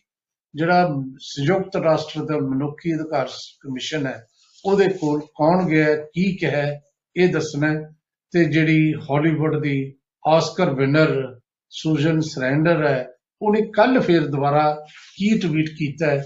[0.54, 3.26] ਜਿਹੜਾ ਸੰਯੁਕਤ ਰਾਸ਼ਟਰ ਦਾ ਮਨੁੱਖੀ ਅਧਿਕਾਰ
[3.60, 4.26] ਕਮਿਸ਼ਨ ਹੈ
[4.64, 6.80] ਉਹਦੇ ਕੋਲ ਕੌਣ ਗਿਆ ਹੈ, ਕੀ ਕਿਹਾ ਹੈ,
[7.16, 7.90] ਇਹ ਦੱਸਣਾ ਹੈ।
[8.30, 9.94] ਤੇ ਜਿਹੜੀ ਹਾਲੀਵੁੱਡ ਦੀ
[10.28, 11.40] ਆਸਕਰ ਵਿਨਰ
[11.70, 13.11] ਸੂਜ਼ਨ ਸਰੈਂਡਰ ਹੈ
[13.42, 14.84] ਉਹਨੇ ਕੱਲ ਫੇਰ ਦੁਬਾਰਾ
[15.16, 16.24] ਕੀ ਟਵੀਟ ਕੀਤਾ ਹੈ?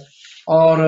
[0.48, 0.78] ਔਰ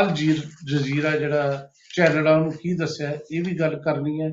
[0.00, 4.30] ਅਲ ਜੀਰ ਜਜ਼ੀਰਾ ਜਿਹੜਾ ਚੈਨਲ ਆ ਉਹਨੂੰ ਕੀ ਦੱਸਿਆ ਹੈ, ਇਹ ਵੀ ਗੱਲ ਕਰਨੀ ਹੈ।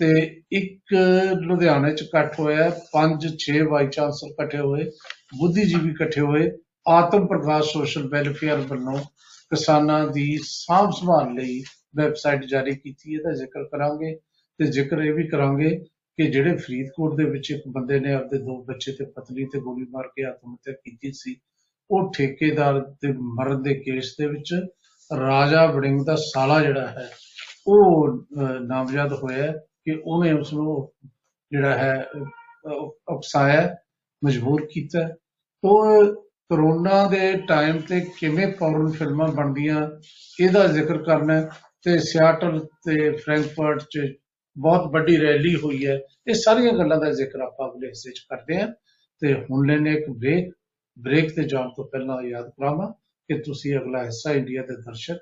[0.00, 0.94] ਤੇ ਇੱਕ
[1.40, 4.84] ਲੁਧਿਆਣੇ ਚ ਇਕੱਠ ਹੋਇਆ ਪੰਜ ਛੇ ਵਾਈਸ ਚਾਂਸਲਰ ਇਕੱਠੇ ਹੋਏ
[5.38, 6.50] ਬੁੱਧੀਜੀਵੀ ਇਕੱਠੇ ਹੋਏ
[6.88, 8.98] ਆਤਮ ਪ੍ਰਕਾਸ਼ ਸੋਸ਼ਲ ਵੈਲਫੇਅਰ ਵੱਲੋਂ
[9.50, 11.62] ਕਿਸਾਨਾਂ ਦੀ ਸਾਂਭ ਸੰਭਾਲ ਲਈ
[11.96, 14.14] ਵੈਬਸਾਈਟ ਜਾਰੀ ਕੀਤੀ ਇਹਦਾ ਜ਼ਿਕਰ ਕਰਾਂਗੇ
[14.58, 15.84] ਤੇ ਜ਼ਿਕਰ ਇਹ ਵੀ ਕਰਾਂਗੇ
[16.18, 19.86] ਕਿ ਜਿਹੜੇ ਫਰੀਦਕੋਟ ਦੇ ਵਿੱਚ ਇੱਕ ਬੰਦੇ ਨੇ ਆਪਦੇ ਦੋ ਬੱਚੇ ਤੇ ਪਤਨੀ ਤੇ ਗੋਲੀ
[19.90, 21.36] ਮਾਰ ਕੇ ਆਤਮ ਹੱਤਿਆ ਕੀਤੀ ਸੀ
[21.90, 24.54] ਉਹ ਠੇਕੇਦਾਰ ਦੇ ਮਰਨ ਦੇ ਕੇਸ ਦੇ ਵਿੱਚ
[25.10, 27.08] ਰਾਜਾ ਵੜਿੰਗ ਦਾ ਸਾਲਾ ਜਿਹੜਾ ਹੈ
[27.66, 29.52] ਉਹ ਅਹ, ਨਾਮਜ਼ਦ ਹੋਇਆ ਹੈ
[29.84, 30.92] ਕਿ ਉਹਨੇ ਉਸ ਨੂੰ
[31.52, 33.76] ਜਿਹੜਾ ਹੈ ਅਹ, ਉਕਸਾਇਆ
[34.24, 35.08] ਮਜਬੂਰ ਕੀਤਾ ਹੈ।
[35.62, 36.14] ਤੋ
[36.50, 39.88] ਕਰੋਨਾ ਦੇ ਟਾਈਮ ਤੇ ਕਿਵੇਂ ਫੌਰਨ ਫਿਲਮਾਂ ਬਣਦੀਆਂ
[40.40, 41.48] ਇਹਦਾ ਜ਼ਿਕਰ ਕਰਨਾ ਹੈ
[41.82, 43.98] ਤੇ ਸਿਆਟਲ ਤੇ ਫ੍ਰੈਂਕਫਰਟ 'ਚ
[44.58, 48.60] ਬਹੁਤ ਵੱਡੀ ਰੈਲੀ ਹੋਈ ਹੈ। ਇਹ ਸਾਰੀਆਂ ਗੱਲਾਂ ਦਾ ਜ਼ਿਕਰ ਆਪਾਂ ਅਗਲੇ ਹਿੱਸੇ 'ਚ ਕਰਦੇ
[48.60, 48.68] ਹਾਂ।
[49.20, 50.54] ਤੇ ਹੁਣ ਲੈਣੇ ਇੱਕ ਬ੍ਰੇਕ
[50.98, 52.92] ਬ੍ਰੇਕ ਤੇ ਜਾਣ ਤੋਂ ਪਹਿਲਾਂ ਯਾਦ ਕਰਾਵਾਂ
[53.28, 55.18] ਕਿ ਤੁਸੀਂ ਅਗਲਾ ਹਿੱਸਾ ਇੰਡੀਆ ਦੇ ਦਰਸ਼ਕ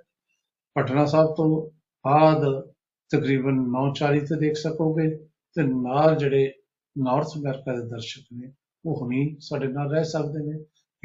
[0.75, 1.70] ਪਟਨਾ ਸਾਹਿਬ ਤੋਂ
[2.09, 2.70] ਬਾਅਦ
[3.11, 5.16] ਤਕਰੀਬਨ 9:40 ਤੇ ਦੇਖ ਸਕੋਗੇ।
[5.55, 6.53] ਤੇ ਨਾਲ ਜਿਹੜੇ
[6.99, 8.53] ਨਾਰਥ ਅਮਰੀਕਾ ਦੇ ਦਰਸ਼ਕ ਨੇ,
[8.85, 10.64] ਉਹ ਹੁਣੀ ਸਾਡੇ ਨਾਲ ਰਹਿ ਸਕਦੇ ਨੇ।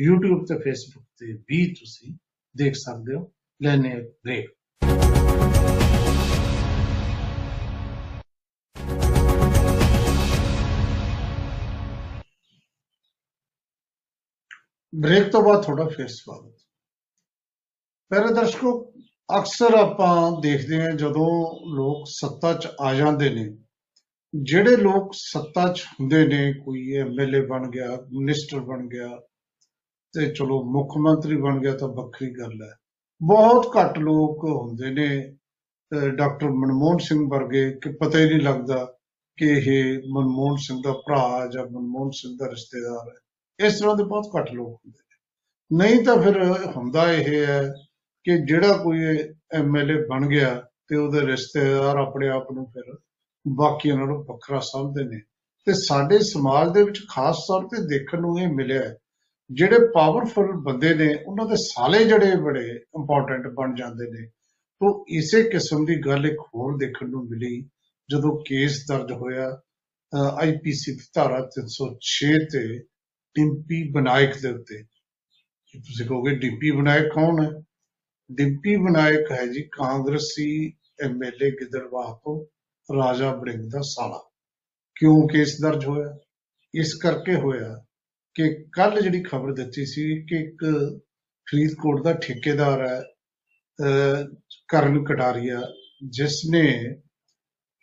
[0.09, 2.13] YouTube ਤੇ Facebook ਤੇ ਵੀ ਤੁਸੀਂ
[2.57, 4.49] ਦੇਖ ਸਕਦੇ ਹੋ। ਲੈਣੇ ਬ੍ਰੇਕ
[15.01, 16.61] ਬ੍ਰੇਕ ਤੋਂ ਬਾਅਦ ਤੁਹਾਡਾ ਫੇਰ ਸਵਾਗਤ।
[18.09, 18.93] ਪਿਆਰੇ ਦਰਸ਼ਕੋ,
[19.39, 21.27] ਅਕਸਰ ਆਪਾਂ ਦੇਖਦੇ ਹਾਂ ਜਦੋਂ
[21.75, 23.57] ਲੋਕ ਸੱਤਾ 'ਚ ਆ ਜਾਂਦੇ ਨੇ,
[24.43, 29.21] ਜਿਹੜੇ ਲੋਕ ਸੱਤਾ 'ਚ ਹੁੰਦੇ ਨੇ, ਕੋਈ ਐਮਐਲਏ ਬਣ ਗਿਆ, ਮਿਨਿਸਟਰ ਬਣ ਗਿਆ,
[30.13, 32.75] ਤੇ ਚਲੋ ਮੁੱਖ ਮੰਤਰੀ ਬਣ ਗਿਆ ਤਾਂ ਵੱਖਰੀ ਗੱਲ ਹੈ।
[33.23, 35.37] ਬਹੁਤ ਘੱਟ ਲੋਕ ਹੁੰਦੇ ਨੇ,
[35.91, 38.93] ਅਹ ਡਾਕਟਰ ਮਨਮੋਹਨ ਸਿੰਘ ਵਰਗੇ, ਕਿ ਪਤਾ ਹੀ ਨਹੀਂ ਲੱਗਦਾ
[39.37, 43.30] ਕਿ ਇਹ ਮਨਮੋਹਨ ਸਿੰਘ ਦਾ ਭਰਾ ਜਾਂ ਮਨਮੋਹਨ ਸਿੰਘ ਦਾ ਰਿਸ਼ਤੇਦਾਰ ਹੈ।
[43.65, 46.41] ਇਸ ਤਰ੍ਹਾਂ ਦੇ ਬਹੁਤ ਘੱਟ ਲੋਕ ਹੁੰਦੇ ਨੇ। ਨਹੀਂ ਤਾਂ ਫਿਰ
[46.77, 47.61] ਹੁੰਦਾ ਇਹ ਹੈ
[48.25, 48.99] ਕਿ ਜਿਹੜਾ ਕੋਈ
[49.53, 50.53] ਐਮਐਲਏ ਬਣ ਗਿਆ
[50.87, 52.95] ਤੇ ਉਹਦੇ ਰਿਸ਼ਤੇਦਾਰ ਆਪਣੇ ਆਪ ਨੂੰ ਫਿਰ
[53.45, 55.19] ਬਾਕੀਆਂ ਨਾਲੋਂ ਵੱਖਰਾ ਸਮਝਦੇ ਨੇ।
[55.67, 58.95] ਤੇ ਸਾਡੇ ਸਮਾਜ ਦੇ ਵਿੱਚ ਖਾਸ ਤੌਰ ਤੇ ਦੇਖਣ ਨੂੰ ਇਹ ਮਿਲਿਆ ਹੈ,
[59.51, 64.27] ਜਿਹੜੇ ਪਾਵਰਫੁਲ ਬੰਦੇ ਨੇ ਉਹਨਾਂ ਦੇ ਸਾਲੇ ਜਿਹੜੇ ਬੜੇ ਇੰਪੋਰਟੈਂਟ ਬਣ ਜਾਂਦੇ ਨੇ
[64.81, 67.61] ਤੋਂ ਇਸੇ ਕਿਸਮ ਦੀ ਗੱਲ ਇੱਕ ਹੋਰ ਦੇਖਣ ਨੂੰ ਮਿਲੀ
[68.09, 69.61] ਜਦੋਂ ਕੇਸ ਦਰਜ ਹੋਇਆ
[70.37, 72.63] ਆਈਪੀਸੀ ਦੀ ਧਾਰਾ 306 ਤੇ
[73.35, 74.83] ਡਿੰਪੀ ਬਨਾਇਕ ਦੇ ਉੱਤੇ।
[75.79, 77.49] ਤੁਸੀਂ ਕਹੋਗੇ ਡਿੰਪੀ ਬਨਾਇਕ ਕੌਣ ਹੈ?
[78.31, 82.45] ਡਿੰਪੀ ਬਨਾਇਕ ਹੈ ਜੀ ਕਾਂਗਰਸੀ ਐਮਐਲਏ ਗਿੱਦੜਬਾਹ ਤੋਂ
[82.95, 84.29] ਰਾਜਾ ਬੜਿੰਗ ਦਾ ਸਾਲਾ।
[84.95, 86.17] ਕਿਉਂ ਕੇਸ ਦਰਜ ਹੋਇਆ?
[86.75, 87.85] ਇਸ ਕਰਕੇ ਹੋਇਆ
[88.35, 90.65] ਕਿ ਕੱਲ ਜਿਹੜੀ ਖਬਰ ਦਿੱਤੀ ਸੀ ਕਿ ਇੱਕ
[91.47, 93.01] ਫਰੀਦਕੋਟ ਦਾ ਠੇਕੇਦਾਰ ਹੈ
[93.79, 94.35] ਅਹ,
[94.67, 95.61] ਕਰਨ ਕਟਾਰੀਆ
[96.09, 96.95] ਜਿਸ ਨੇ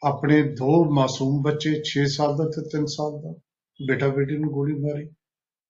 [0.04, 3.34] ਆਪਣੇ ਦੋ ਮਾਸੂਮ ਬੱਚੇ 6 ਸਾਲ ਦਾ ਤੇ 3 ਸਾਲ ਦਾ
[3.86, 5.08] ਬੇਟਾ ਬੇਟੀ ਨੂੰ ਗੋਲੀ ਮਾਰੀ।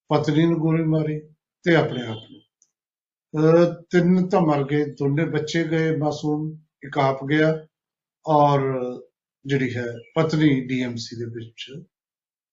[0.08, 1.20] ਪਤਨੀ ਨੂੰ ਗੋਲੀ ਮਾਰੀ
[1.62, 2.40] ਤੇ ਆਪਣੇ ਆਪ ਨੂੰ।
[3.42, 7.66] ਅਹ, ਤਿੰਨ ਤਾਂ ਮਰ ਗਏ ਦੋਨੇ ਬੱਚੇ ਗਏ ਮਾਸੂਮ ਇੱਕ ਆਪ ਗਿਆ
[8.26, 8.60] ਔਰ
[9.46, 11.72] ਜਿਹੜੀ ਹੈ ਪਤਨੀ ਡੀਐਮਸੀ ਦੇ ਵਿੱਚ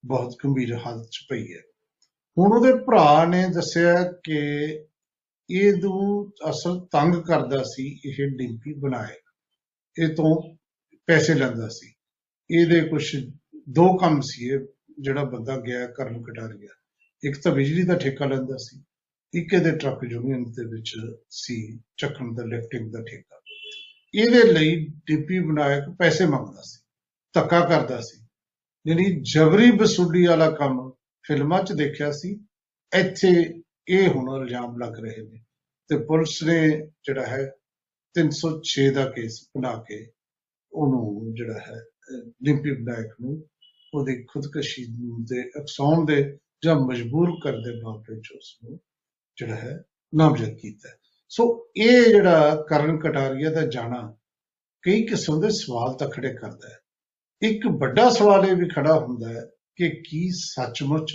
[0.06, 1.62] ਬਹੁਤ ਗੰਭੀਰ ਹਾਲਤ 'ਚ ਪਈ ਹੈ।
[2.38, 4.36] ਹੁਣ ਉਹਦੇ ਭਰਾ ਨੇ ਦੱਸਿਆ ਕਿ
[5.50, 9.16] ਇਹ ਨੂੰ ਅਸਲ ਤੰਗ ਕਰਦਾ ਸੀ ਇਹ ਡਿੰਪੀ ਬਣਾਏ।
[10.04, 10.56] ਇਹ ਤੋਂ
[11.08, 11.94] ਪੈਸੇ ਲੈਂਦਾ ਸੀ।
[12.52, 13.30] ਇਹਦੇ ਕੁਝ
[13.70, 14.60] ਦੋ ਕੰਮ ਸੀ ਇਹ
[15.00, 16.68] ਜਿਹੜਾ ਬੰਦਾ ਗਿਆ ਕਰਨ ਕਟਾਰੀਆ
[17.26, 18.84] ਇੱਕ ਤਾਂ ਬਿਜਲੀ ਦਾ ਠੇਕਾ ਲੈਂਦਾ ਸੀ
[19.34, 20.96] ਇੱਕ ਇਹਦੇ ਟਰੱਕ ਯੂਨੀਅਨ ਦੇ ਵਿੱਚ
[21.30, 23.42] ਸੀ ਚੱਕਣ ਦਾ ਲਿਫਟਿੰਗ ਦਾ ਠੇਕਾ।
[24.16, 26.82] ਇਹਦੇ ਲਈ ਡਿੰਪੀ ਵਿਨਾਇਕ ਪੈਸੇ ਮੰਗਦਾ ਸੀ
[27.34, 28.26] ਧੱਕਾ ਕਰਦਾ ਸੀ।
[28.88, 30.92] ਯਾਨੀ ਜਬਰੀ ਵਸੂਲੀ ਵਾਲਾ ਕੰਮ
[31.24, 32.46] ਫਿਲਮਾਂ 'ਚ ਦੇਖਿਆ ਸੀ
[32.96, 35.40] ਇੱਥੇ ਇਹ ਹੁਣ ਇਲਜ਼ਾਮ ਲੱਗ ਰਹੇ ਨੇ।
[35.88, 37.52] ਤੇ ਪੁਲਿਸ ਨੇ ਜਿਹੜਾ ਹੈ
[38.16, 40.12] 306 ਦਾ ਕੇਸ ਬਣਾ ਕੇ
[40.74, 43.48] ਉਹਨੂੰ ਜਿਹੜਾ ਹੈ ਅਹ, ਡਿੰਪੀ ਵਿਨਾਇਕ ਨੂੰ
[43.94, 44.86] ਉਹਦੀ ਖੁਦਕੁਸ਼ੀ
[45.24, 48.80] ਦੇ ਅਕਸਾਉਣ ਦੇ ਜਾਂ ਮਜਬੂਰ ਕਰਨ ਦੇ ਮਾਮਲੇ 'ਚ ਉਸ ਨੂੰ
[49.38, 49.84] ਜਿਹੜਾ ਹੈ,
[50.16, 50.96] ਨਾਮਜ਼ਦ ਕੀਤਾ ਹੈ।
[51.30, 54.16] ਸੋ ਇਹ ਜਿਹੜਾ ਕਰਨ ਕਟਾਰੀਆ ਦਾ ਜਾਣਾ
[54.82, 56.78] ਕਈ ਕਿਸਮ ਦੇ ਸਵਾਲ ਤਾਂ ਖੜੇ ਕਰਦਾ ਹੈ।
[57.42, 59.42] ਇੱਕ ਵੱਡਾ ਸਵਾਲ ਇਹ ਵੀ ਖੜਾ ਹੁੰਦਾ ਹੈ
[59.76, 61.14] ਕਿ ਕੀ ਸੱਚਮੁੱਚ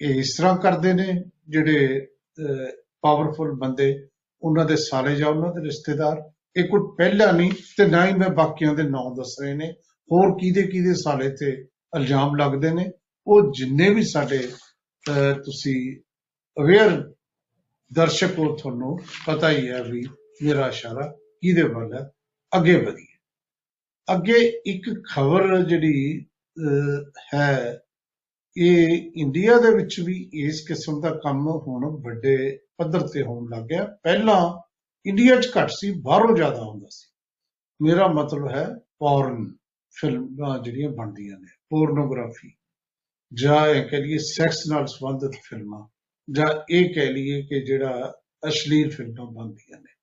[0.00, 2.06] ਇਹ ਇਸ ਤਰ੍ਹਾਂ ਕਰਦੇ ਨੇ ਜਿਹੜੇ
[3.02, 4.08] ਪਾਵਰਫੁਲ ਬੰਦੇ,
[4.42, 6.22] ਉਹਨਾਂ ਦੇ ਸਾਲੇ ਜਾਂ ਉਹਨਾਂ ਦੇ ਰਿਸ਼ਤੇਦਾਰ?
[6.56, 9.72] ਇਹ ਕੋਈ ਪਹਿਲਾ ਨਹੀਂ ਤੇ ਨਾ ਹੀ ਮੈਂ ਬਾਕੀਆਂ ਦੇ ਨਾਂ ਦੱਸ ਰਹੇ ਨੇ।
[10.12, 11.50] ਹੋਰ ਕਿਹਦੇ ਕਿਹਦੇ ਸਾਲੇ ਤੇ
[11.96, 12.90] ਇਲਜ਼ਾਮ ਲੱਗਦੇ ਨੇ?
[13.28, 15.96] ਉਹ ਜਿੰਨੇ ਵੀ ਸਾਡੇ ਅਹ, ਤੁਸੀਂ
[16.62, 17.14] ਅਵੇਅਰ
[17.92, 20.04] ਦਰਸ਼ਕ ਹੋ ਤੁਹਾਨੂੰ ਪਤਾ ਹੀ ਹੈ ਵੀ
[20.42, 21.06] ਮੇਰਾ ਇਸ਼ਾਰਾ
[21.40, 22.10] ਕਿਹਦੇ ਵੱਲ ਹੈ?
[22.58, 23.16] ਅੱਗੇ ਵਧੀਏ।
[24.14, 27.78] ਅੱਗੇ ਇੱਕ ਖਬਰ ਜਿਹੜੀ ਅਹ, ਹੈ
[28.56, 33.64] ਇਹ ਇੰਡੀਆ ਦੇ ਵਿੱਚ ਵੀ ਇਸ ਕਿਸਮ ਦਾ ਕੰਮ ਹੁਣ ਵੱਡੇ ਪੱਧਰ ਤੇ ਹੋਣ ਲੱਗ
[33.64, 34.62] ਗਿਆ। ਪਹਿਲਾਂ
[35.06, 37.08] ਇੰਡੀਆ 'ਚ ਘੱਟ ਸੀ ਬਾਹਰੋਂ ਜ਼ਿਆਦਾ ਹੁੰਦਾ ਸੀ।
[37.80, 38.66] ਮੇਰਾ ਮਤਲਬ ਹੈ
[38.98, 39.52] ਪੌਰਨ
[39.90, 42.57] ਫਿਲਮਾਂ ਜਿਹੜੀਆਂ ਬਣਦੀਆਂ ਨੇ ਪੋਰਨੋਗ੍ਰਾਫੀ
[43.32, 45.86] ਜਾਂ ਇਹ ਕਹਿ ਲਈਏ ਸੈਕਸ ਨਾਲ ਸੰਬੰਧਿਤ ਫਿਲਮਾਂ,
[46.28, 48.12] ਜਾਂ ਇਹ ਕਹਿ ਲਈਏ ਕਿ ਜਿਹੜਾ
[48.42, 49.96] ਅਸ਼ਲੀਲ ਫਿਲਮਾਂ ਬਣਦੀਆਂ ਨੇ।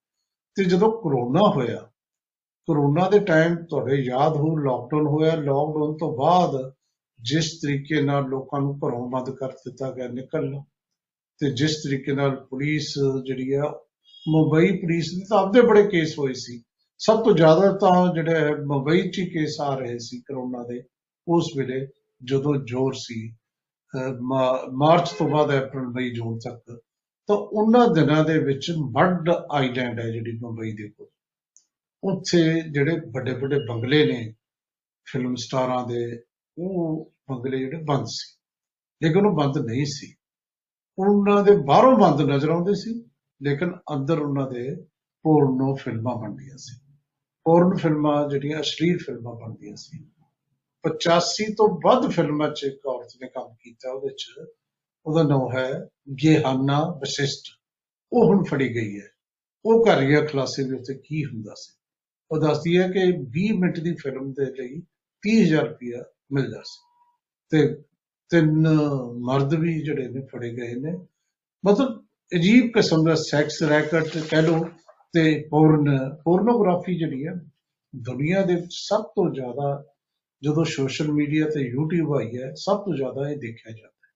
[0.57, 1.81] ਤੇ ਜਦੋਂ ਕਰੋਨਾ ਹੋਇਆ
[2.67, 6.71] ਕਰੋਨਾ ਦੇ ਟਾਈਮ ਤੁਹਾਡੇ ਯਾਦ ਹੋ ਲਾਕਡਾਊਨ ਹੋਇਆ ਲਾਕਡਾਊਨ ਤੋਂ ਬਾਅਦ
[7.19, 10.63] ਜਿਸ ਤਰੀਕੇ ਨਾਲ ਲੋਕਾਂ ਨੂੰ ਘਰੋਂ ਬੰਦ ਕਰ ਦਿੱਤਾ ਗਿਆ ਨਿਕਲਣਾ,
[11.41, 12.93] ਤੇ ਜਿਸ ਤਰੀਕੇ ਨਾਲ ਪੁਲਿਸ
[13.25, 13.69] ਜਿਹੜੀ ਆ,
[14.25, 16.61] ਮੁੰਬਈ ਪੁਲਿਸ ਦੇ ਤਾਂ ਆਪਦੇ ਬੜੇ ਕੇਸ ਹੋਏ ਸੀ।
[16.99, 20.81] ਸਭ ਤੋਂ ਜ਼ਿਆਦਾ ਤਾਂ ਜਿਹੜੇ ਹੈ ਮੁੰਬਈ 'ਚ ਹੀ ਕੇਸ ਆ ਰਹੇ ਸੀ ਕਰੋਨਾ ਦੇ,
[21.27, 21.85] ਉਸ ਵੇਲੇ
[22.25, 26.81] ਜਦੋਂ ਜ਼ੋਰ ਸੀ ਅਹ, ਮਾ- ਮਾਰਚ ਤੋਂ ਬਾਅਦ ਅਪ੍ਰੈਲ ਮਈ ਜੂਨ ਤੱਕ
[27.27, 31.07] ਤਾਂ ਉਹਨਾਂ ਦਿਨਾਂ ਦੇ ਵਿੱਚ ਮੱਡ ਆਈਲੈਂਡ ਹੈ ਜਿਹੜੀ ਮੁੰਬਈ ਦੇ ਕੋਲ।
[32.03, 34.33] ਉੱਥੇ ਜਿਹੜੇ ਵੱਡੇ ਵੱਡੇ ਬੰਗਲੇ ਨੇ
[35.11, 36.23] ਫਿਲਮ ਸਟਾਰਾਂ ਦੇ
[36.57, 38.38] ਉਹ ਬੰਗਲੇ ਜਿਹੜੇ ਬੰਦ ਸੀ।
[39.03, 40.15] ਲੇਕਿਨ ਉਹ ਬੰਦ ਨਹੀਂ ਸੀ।
[40.99, 43.09] ਉਹਨਾਂ ਦੇ ਬਾਹਰੋਂ ਬੰਦ ਨਜ਼ਰ ਆਉਂਦੇ ਸੀ
[43.43, 44.75] ਲੇਕਿਨ ਅੰਦਰ ਉਹਨਾਂ ਦੇ
[45.23, 46.93] ਪੋਰਨੋ ਫਿਲਮਾਂ ਬਣਦੀਆਂ ਸੀ।
[47.43, 50.05] ਪੋਰਨ ਫਿਲਮਾਂ ਜਿਹੜੀਆਂ ਅਸ਼ਲੀਲ ਫਿਲਮਾਂ ਬਣਦੀਆਂ ਸੀ।
[50.88, 54.26] 85 ਤੋਂ ਵੱਧ ਫਿਲਮਾਂ 'ਚ ਇੱਕ ਔਰਤ ਨੇ ਕੰਮ ਕੀਤਾ ਉਹਦੇ 'ਚ।
[55.06, 55.88] ਉਹਦਾ ਨਾਮ ਹੈ
[56.24, 57.60] ਗੇਹਾਨਾ ਵਸ਼ਿਸ਼ਟ।
[58.13, 59.08] ਉਹ ਹੁਣ ਫੜੀ ਗਈ ਹੈ।
[59.65, 61.74] ਉਹ ਕਰ ਰਹੀ ਹੈ ਖੁਲਾਸੇ ਦੇ ਉੱਤੇ ਕੀ ਹੁੰਦਾ ਸੀ?
[62.32, 64.82] ਉਹ ਦੱਸਦੀ ਹੈ ਕਿ 20 ਮਿੰਟ ਦੀ ਫਿਲਮ ਦੇ ਲਈ
[65.21, 66.82] 30000 ਰੁਪਇਆ ਮਿਲਦਾ ਸੀ।
[67.50, 67.82] ਤੇ
[68.30, 68.67] ਤਿੰਨ
[69.17, 71.08] ਮਰਦ ਵੀ ਜਿਹੜੇ ਨੇ ਫੜੇ ਗਏ ਨੇ।
[71.65, 74.65] ਮਤਲਬ ਅਜੀਬ ਕਿਸਮ ਦਾ ਸੈਕਸ ਰੈਕਟ ਕਹਿ ਲਓ
[75.13, 77.34] ਤੇ ਪੋਰਨ, ਪੋਰਨੋਗ੍ਰਾਫੀ ਜਿਹੜੀ ਹੈ
[77.95, 79.86] ਦੁਨੀਆ ਦੇ ਵਿੱਚ ਸਭ ਤੋਂ ਜ਼ਿਆਦਾ
[80.45, 84.12] ਜਦੋਂ ਸੋਸ਼ਲ ਮੀਡੀਆ ਤੇ YouTube ਆਈ ਹੈ, ਸਭ ਤੋਂ ਜ਼ਿਆਦਾ ਇਹ ਦੇਖਿਆ ਜਾਂਦਾ ਹੈ।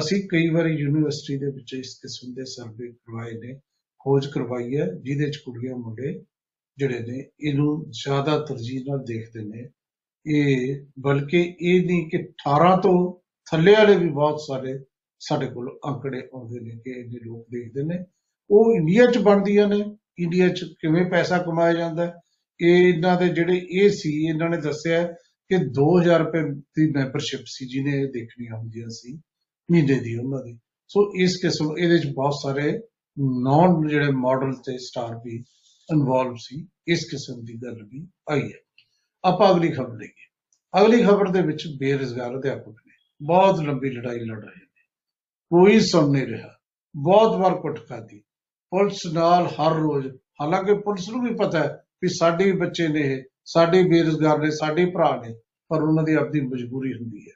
[0.00, 3.60] ਅਸੀਂ ਕਈ ਵਾਰੀ ਯੂਨੀਵਰਸਿਟੀ ਦੇ ਵਿੱਚ ਇਸ ਕਿਸਮ ਦੇ ਸਰਵੇ ਕਰਵਾਏ ਨੇ,
[3.98, 6.24] ਖੋਜ ਕਰਵਾਈ ਹੈ, ਜਿਹਦੇ ਚ ਕੁੜੀਆਂ, ਮੁੰਡੇ
[6.76, 9.68] ਜਿਹੜੇ ਨੇ, ਇਹਨੂੰ ਜ਼ਿਆਦਾ ਤਰਜੀਹ ਨਾਲ ਦੇਖਦੇ ਨੇ।
[10.26, 14.78] ਇਹ ਬਲਕਿ ਇਹ ਨਹੀਂ ਕਿ 18 ਤੋਂ ਥੱਲੇ ਵਾਲੇ ਵੀ ਬਹੁਤ ਸਾਰੇ
[15.18, 18.04] ਸਾਡੇ ਕੋਲ ਅੰਕੜੇ ਆਉਂਦੇ ਨੇ ਕਿ ਇਹਨੇ ਲੋਕ ਦੇਖਦੇ ਨੇ।
[18.50, 22.14] ਉਹ ਇੰਡੀਆ 'ਚ ਬਣਦੀਆਂ ਨੇ, ਇੰਡੀਆ 'ਚ ਕਿਵੇਂ ਪੈਸਾ ਕਮਾਇਆ ਜਾਂਦਾ ਹੈ?
[22.60, 25.14] ਇਹ ਇਹਨਾਂ ਦੇ ਜਿਹੜੇ ਇਹ ਸੀ, ਇਹਨਾਂ ਨੇ ਦੱਸਿਆ
[25.50, 29.20] ਕਿ 2000 ਰੁਪਏ ਦੀ ਮੈਂਬਰਸ਼ਿਪ ਸੀ ਜਿਹਨੇ ਇਹ ਦੇਖਣੀਆਂ ਹੁੰਦੀਆਂ ਸੀ,
[29.70, 30.58] ਮਹੀਨੇ ਦੀ ਉਹਨਾਂ ਦੀ।
[30.88, 32.78] ਸੋ ਇਸ ਕਿਸਮ ਇਹਦੇ ਚ ਬਹੁਤ ਸਾਰੇ
[33.42, 35.44] ਨੌਨ ਜਿਹੜੇ ਮਾਡਲ ਤੇ ਸਟਾਰ ਵੀ
[35.92, 38.58] ਇਨਵੋਲਵ ਸੀ, ਇਸ ਕਿਸਮ ਦੀ ਗੱਲ ਵੀ ਆਈ ਹੈ।
[39.24, 40.28] ਆਪਾਂ ਅਗਲੀ ਖਬਰ ਦੇਖੀਏ।
[40.80, 44.88] ਅਗਲੀ ਖਬਰ ਦੇ ਵਿੱਚ ਬੇਰੁਜ਼ਗਾਰ ਅਧਿਆਪਕ ਨੇ ਬਹੁਤ ਲੰਬੀ ਲੜਾਈ ਲੜ ਰਹੇ ਨੇ।
[45.50, 46.58] ਕੋਈ ਸੁਣ ਨਹੀਂ ਰਿਹਾ।
[46.96, 48.22] ਬਹੁਤ ਵਾਰ ਕੁੱਟ ਖਾਦੀ
[48.70, 50.08] ਪੁਲਿਸ ਨਾਲ ਹਰ ਰੋਜ਼,
[50.40, 51.68] ਹਾਲਾਂਕਿ ਪੁਲਿਸ ਨੂੰ ਵੀ ਪਤਾ ਹੈ
[52.00, 55.34] ਕਿ ਸਾਡੇ ਵੀ ਬੱਚੇ ਨੇ ਇਹ। ਸਾਡੇ ਬੇਰੁਜ਼ਗਾਰ ਨੇ ਸਾਡੇ ਭਰਾ ਨੇ
[55.68, 57.32] ਪਰ ਉਹਨਾਂ ਦੀ ਆਪਣੀ ਮਜਬੂਰੀ ਹੁੰਦੀ ਹੈ।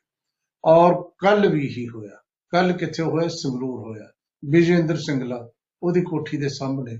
[0.64, 2.11] ਔਰ ਕੱਲ ਵੀ ਹੀ ਹੋਇਆ।
[2.50, 3.29] ਕੱਲ ਕਿੱਥੇ ਹੋਇਆ?
[3.29, 4.12] ਸੰਗਰੂਰ ਹੋਇਆ।
[4.44, 5.50] ਵਿਜੇਂਦਰ ਸਿੰਗਲਾ
[5.83, 6.98] ਉਹਦੀ ਕੋਠੀ ਦੇ ਸਾਹਮਣੇ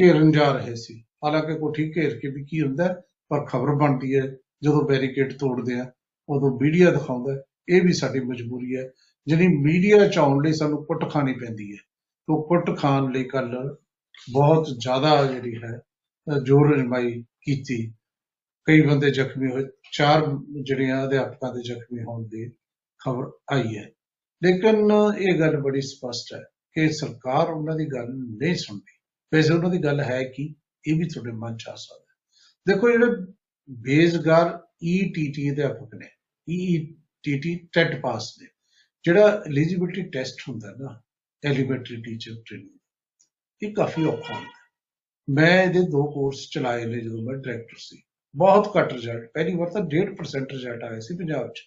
[0.00, 2.94] ਘੇਰਨ ਜਾ ਰਹੇ ਸੀ। ਹਾਲਾਂਕਿ ਕੋਠੀ ਘੇਰ ਕੇ ਵੀ ਕੀ ਹੁੰਦਾ ਹੈ,
[3.28, 5.92] ਪਰ ਖਬਰ ਬਣਦੀ ਹੈ ਜਦੋਂ ਬੈਰੀਕੇਡ ਤੋੜਦੇ ਆ
[6.28, 8.90] ਉਦੋਂ ਮੀਡੀਆ ਦਿਖਾਉਂਦਾ ਹੈ। ਇਹ ਵੀ ਸਾਡੀ ਮਜਬੂਰੀ ਹੈ।
[9.26, 11.76] ਜਿਹੜੀ ਮੀਡੀਆ ਚ ਆਉਣ ਲਈ ਸਾਨੂੰ ਕੁੱਟ ਖਾਣੀ ਪੈਂਦੀ ਹੈ
[12.26, 13.76] ਤੋਂ ਕੁੱਟ ਖਾਣ ਲਈ ਕੱਲ
[14.32, 17.92] ਬਹੁਤ ਜ਼ਿਆਦਾ ਜਿਹੜੀ ਹੈ ਅਹ ਜ਼ੋਰ ਅਜਮਾਈ ਕੀਤੀ।
[18.66, 20.22] ਕਈ ਬੰਦੇ ਜ਼ਖਮੀ ਹੋਏ, ਚਾਰ
[20.62, 22.48] ਜਿਹੜੀਆਂ ਅਧਿਆਪਕਾਂ ਦੇ ਜ਼ਖਮੀ ਹੋਣ ਦੀ
[23.00, 23.90] ਖਬਰ ਆਈ ਹੈ
[24.42, 28.98] ਲੇਕਿਨ ਇਹ ਗੱਲ ਬੜੀ ਸਪਸ਼ਟ ਹੈ ਕਿ ਸਰਕਾਰ ਉਹਨਾਂ ਦੀ ਗੱਲ ਨਹੀਂ ਸੁਣਦੀ
[29.32, 30.54] ਵੈਸੇ ਉਹਨਾਂ ਦੀ ਗੱਲ ਹੈ ਕਿ
[30.88, 32.14] ਇਹ ਵੀ ਤੁਹਾਡੇ ਮਨ ਚ ਆ ਸਕਦਾ ਹੈ।
[32.66, 33.32] ਦੇਖੋ, ਜਿਹੜੇ
[33.70, 36.08] ਬੇਰੁਜ਼ਗਾਰ ਈਟੀਟੀ ਅਧਿਆਪਕ ਨੇ
[36.48, 38.48] ਈਟੀਟੀ ਟੈਟ ਪਾਸ ਨੇ,
[39.04, 41.00] ਜਿਹੜਾ ਐਲੀਜੀਬਿਲਟੀ ਟੈਸਟ ਹੁੰਦਾ ਨਾ,
[41.42, 42.78] ਐਲੀਮੈਂਟਰੀ ਟੀਚਰ ਟ੍ਰੇਨਿੰਗ,
[43.62, 44.64] ਇਹ ਕਾਫੀ ਔਖਾ ਹੁੰਦਾ ਹੈ।
[45.28, 48.02] ਮੈਂ ਇਹਦੇ ਦੋ ਕੋਰਸ ਚਲਾਏ ਨੇ ਜਦੋਂ ਮੈਂ ਡਾਇਰੈਕਟਰ ਸੀ
[48.36, 51.60] ਬਹੁਤ ਘੱਟ ਰਿਜ਼ਲਟ ਪਹਿਲੀ ਵਾਰ ਤਾਂ 1.5% ਰਿਜ਼ਲਟ ਆਏ ਸੀ ਪੰਜਾਬ 'ਚ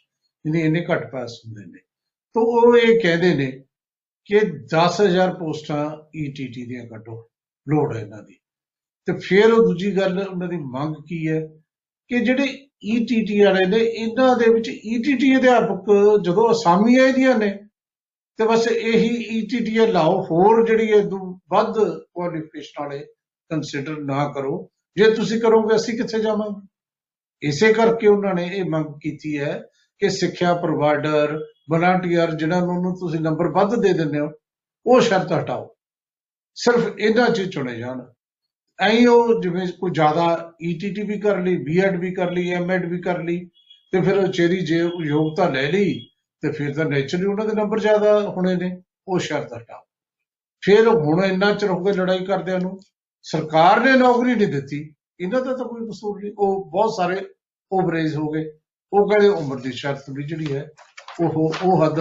[0.45, 1.79] ਇਹਨੇ ਇੰਨੇ ਘੱਟ ਪਾਸ ਹੁੰਦੇ ਨੇ।
[2.33, 3.63] ਤਾਂ ਉਹ ਇਹ ਕਹਿੰਦੇ ਨੇ
[4.25, 7.29] ਕਿ 10000 ਪੋਸਟਾਂ ਈਟੀਟੀ ਦੀਆਂ ਕੱਢੋ
[7.69, 8.33] ਲੋੜ ਹੈ ਇਹਨਾਂ ਦੀ।
[9.05, 11.47] ਤੇ ਫਿਰ ਉਹ ਦੂਜੀ ਗੱਲ, ਉਹਨਾਂ ਦੀ ਮੰਗ ਕੀ ਹੈ?
[12.07, 12.43] ਕਿ ਜਿਹੜੇ
[12.85, 15.85] ਈਟੀਟੀ ਵਾਲੇ ਨੇ, ਇਹਨਾਂ ਦੇ ਵਿੱਚ ਈਟੀਟੀ ਅਧਿਆਪਕ
[16.23, 17.59] ਜਦੋਂ ਅਸਾਮੀਆਂ ਇਹਦੀਆਂ ਨੇ,
[18.37, 21.73] ਤੇ ਬਸ ਇਹੀ ਈਟੀਟੀ ਲਾਓ, ਹੋਰ ਜਿਹੜੀ ਇਹ ਤੋਂ ਵੱਧ
[22.13, 22.99] ਕੁਆਲੀਫਿਕੇਸ਼ਨ ਵਾਲੇ
[23.49, 26.67] ਕੰਸੀਡਰ ਨਾ ਕਰੋ। ਜੇ ਤੁਸੀਂ ਕਰੋਗੇ, ਅਸੀਂ ਕਿੱਥੇ ਜਾਵਾਂਗੇ?
[27.41, 29.63] ਇਸੇ ਕਰਕੇ ਉਹਨਾਂ ਨੇ ਇਹ ਮੰਗ ਕੀਤੀ ਹੈ
[29.99, 31.39] ਕਿ ਸਿੱਖਿਆ ਪ੍ਰੋਵਾਈਡਰ
[31.71, 34.31] ਵਲੰਟੀਅਰ ਜਿਹਨਾਂ ਨੂੰ ਨੂੰ ਤੁਸੀਂ ਨੰਬਰ ਵੱਧ ਦੇ ਦਿੰਦੇ ਹੋ,
[34.85, 35.75] ਉਹ ਸ਼ਰਤ ਹਟਾਓ।
[36.55, 38.01] ਸਿਰਫ ਇਹਨਾਂ 'ਚ ਚੁਣੇ ਜਾਣ।
[38.81, 43.01] ਐਂ ਉਹ ਜਿਵੇਂ ਕੋਈ ਜ਼ਿਆਦਾ ਈਟੀਟੀ ਵੀ ਕਰ ਲਈ ਬੀਐਡ ਵੀ ਕਰ ਲਈ ਐਮਐਡ ਵੀ
[43.01, 43.49] ਕਰ ਲਈ,
[43.91, 46.07] ਤੇ ਫਿਰ ਉਹ ਚੇਰੀ ਜੇ ਯੋਗਤਾ ਲੈ ਲਈ,
[46.41, 49.81] ਤੇ ਫਿਰ ਤਾਂ ਨੇਚਰਲੀ ਉਹਨਾਂ ਦੇ ਨੰਬਰ ਜ਼ਿਆਦਾ ਹੋਣੇ ਨੇ, ਉਹ ਸ਼ਰਤ ਹਟਾਓ।
[50.61, 52.79] ਫਿਰ ਹੁਣ ਇੰਨਾ ਚਿਰ ਹੋ ਗਿਆ ਲੜਾਈ ਕਰਦਿਆਂ ਨੂੰ
[53.21, 57.21] ਸਰਕਾਰ ਨੇ ਨੌਕਰੀ ਨਹੀਂ ਦਿੱਤੀ, ਇਹਨਾਂ ਦਾ ਤਾਂ ਕੋਈ ਕਸੂਰ ਨਹੀਂ। ਉਹ ਬਹੁਤ ਸਾਰੇ
[57.71, 58.45] ਓਵਰੇਜ ਹੋ ਗਏ।
[58.93, 60.69] ਉਹ ਕਹਿੰਦੇ ਉਮਰ ਦੀ ਸ਼ਰਤ ਵੀ ਜਿਹੜੀ ਹੈ,
[61.21, 61.99] ਉਹ ਉਹ ਹੱਦ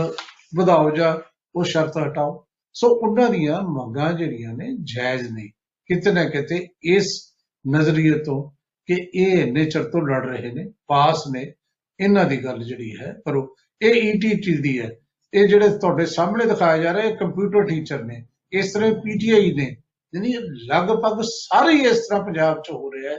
[0.57, 1.17] ਵਧਾਓ ਜਾਂ
[1.57, 5.49] ਉਹ ਸ਼ਰਤ ਹਟਾਓ। ਸੋ ਉਹਨਾਂ ਦੀਆਂ ਮੰਗਾਂ ਜਿਹੜੀਆਂ ਨੇ ਜਾਇਜ਼ ਨਹੀਂ
[5.91, 7.33] ਕਿਤੇ ਨਾ ਕਿਤੇ ਇਸ
[7.65, 8.51] ਨਜ਼ਰੀਏ ਤੋਂ
[8.89, 11.53] ਕਿ ਇਹ ਇੰਨੇ ਚਿਰ ਤੋਂ ਲੜ ਰਹੇ ਨੇ, ਪਾਸ ਨੇ,
[12.01, 14.91] ਇਹਨਾਂ ਦੀ ਗੱਲ ਜਿਹੜੀ ਹੈ, ਪਰ ਉਹ ਇਹ ਈਟੀਟੀ ਦੀ ਹੈ।
[15.35, 19.77] ਇਹ ਜਿਹੜੇ ਤੁਹਾਡੇ ਸਾਹਮਣੇ ਦਿਖਾਇਆ ਜਾ ਰਿਹਾ ਇਹ ਕੰਪਿਊਟਰ ਟੀਚਰ ਨੇ, ਇਸ ਤਰ੍ਹਾਂ ਪੀਟੀਆਈ ਨੇ
[20.15, 20.35] ਯਾਨੀ
[20.67, 23.19] ਲਗਭਗ ਸਾਰੇ ਹੀ ਇਸ ਤਰ੍ਹਾਂ ਪੰਜਾਬ 'ਚ ਹੋ ਰਿਹਾ ਹੈ।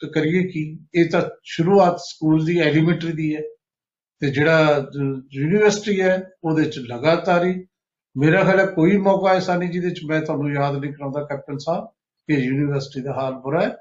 [0.00, 0.78] ਤੇ ਕਰੀਏ ਕੀ?
[0.94, 3.42] ਇਹ ਤਾਂ ਸ਼ੁਰੂਆਤ ਸਕੂਲ ਦੀ, ਐਲੀਮੈਂਟਰੀ ਦੀ ਹੈ।
[4.20, 4.86] ਤੇ ਜਿਹੜਾ
[5.32, 7.66] ਯੂਨੀਵਰਸਿਟੀ ਹੈ, ਉਹਦੇ 'ਚ ਲਗਾਤਾਰ ਹੀ।
[8.16, 11.58] ਮੇਰਾ ਖਿਆਲ ਹੈ ਕੋਈ ਮੌਕਾ ਐਸਾ ਨਹੀਂ ਜਿਹਦੇ 'ਚ ਮੈਂ ਤੁਹਾਨੂੰ ਯਾਦ ਨਹੀਂ ਕਰਾਉਂਦਾ, ਕੈਪਟਨ
[11.58, 11.84] ਸਾਹਿਬ,
[12.28, 13.76] ਕਿ ਯੂਨੀਵਰਸਿਟੀ ਦਾ ਹਾਲ ਬੁਰਾ ਹੈ।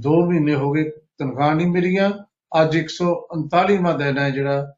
[0.00, 2.10] 2 ਮਹੀਨੇ ਹੋ ਗਏ, ਤਨਖਾਹ ਨਹੀਂ ਮਿਲੀਆਂ।
[2.62, 4.74] ਅੱਜ 139ਵਾਂ ਦਿਨ ਹੈ ਜਿਹੜਾ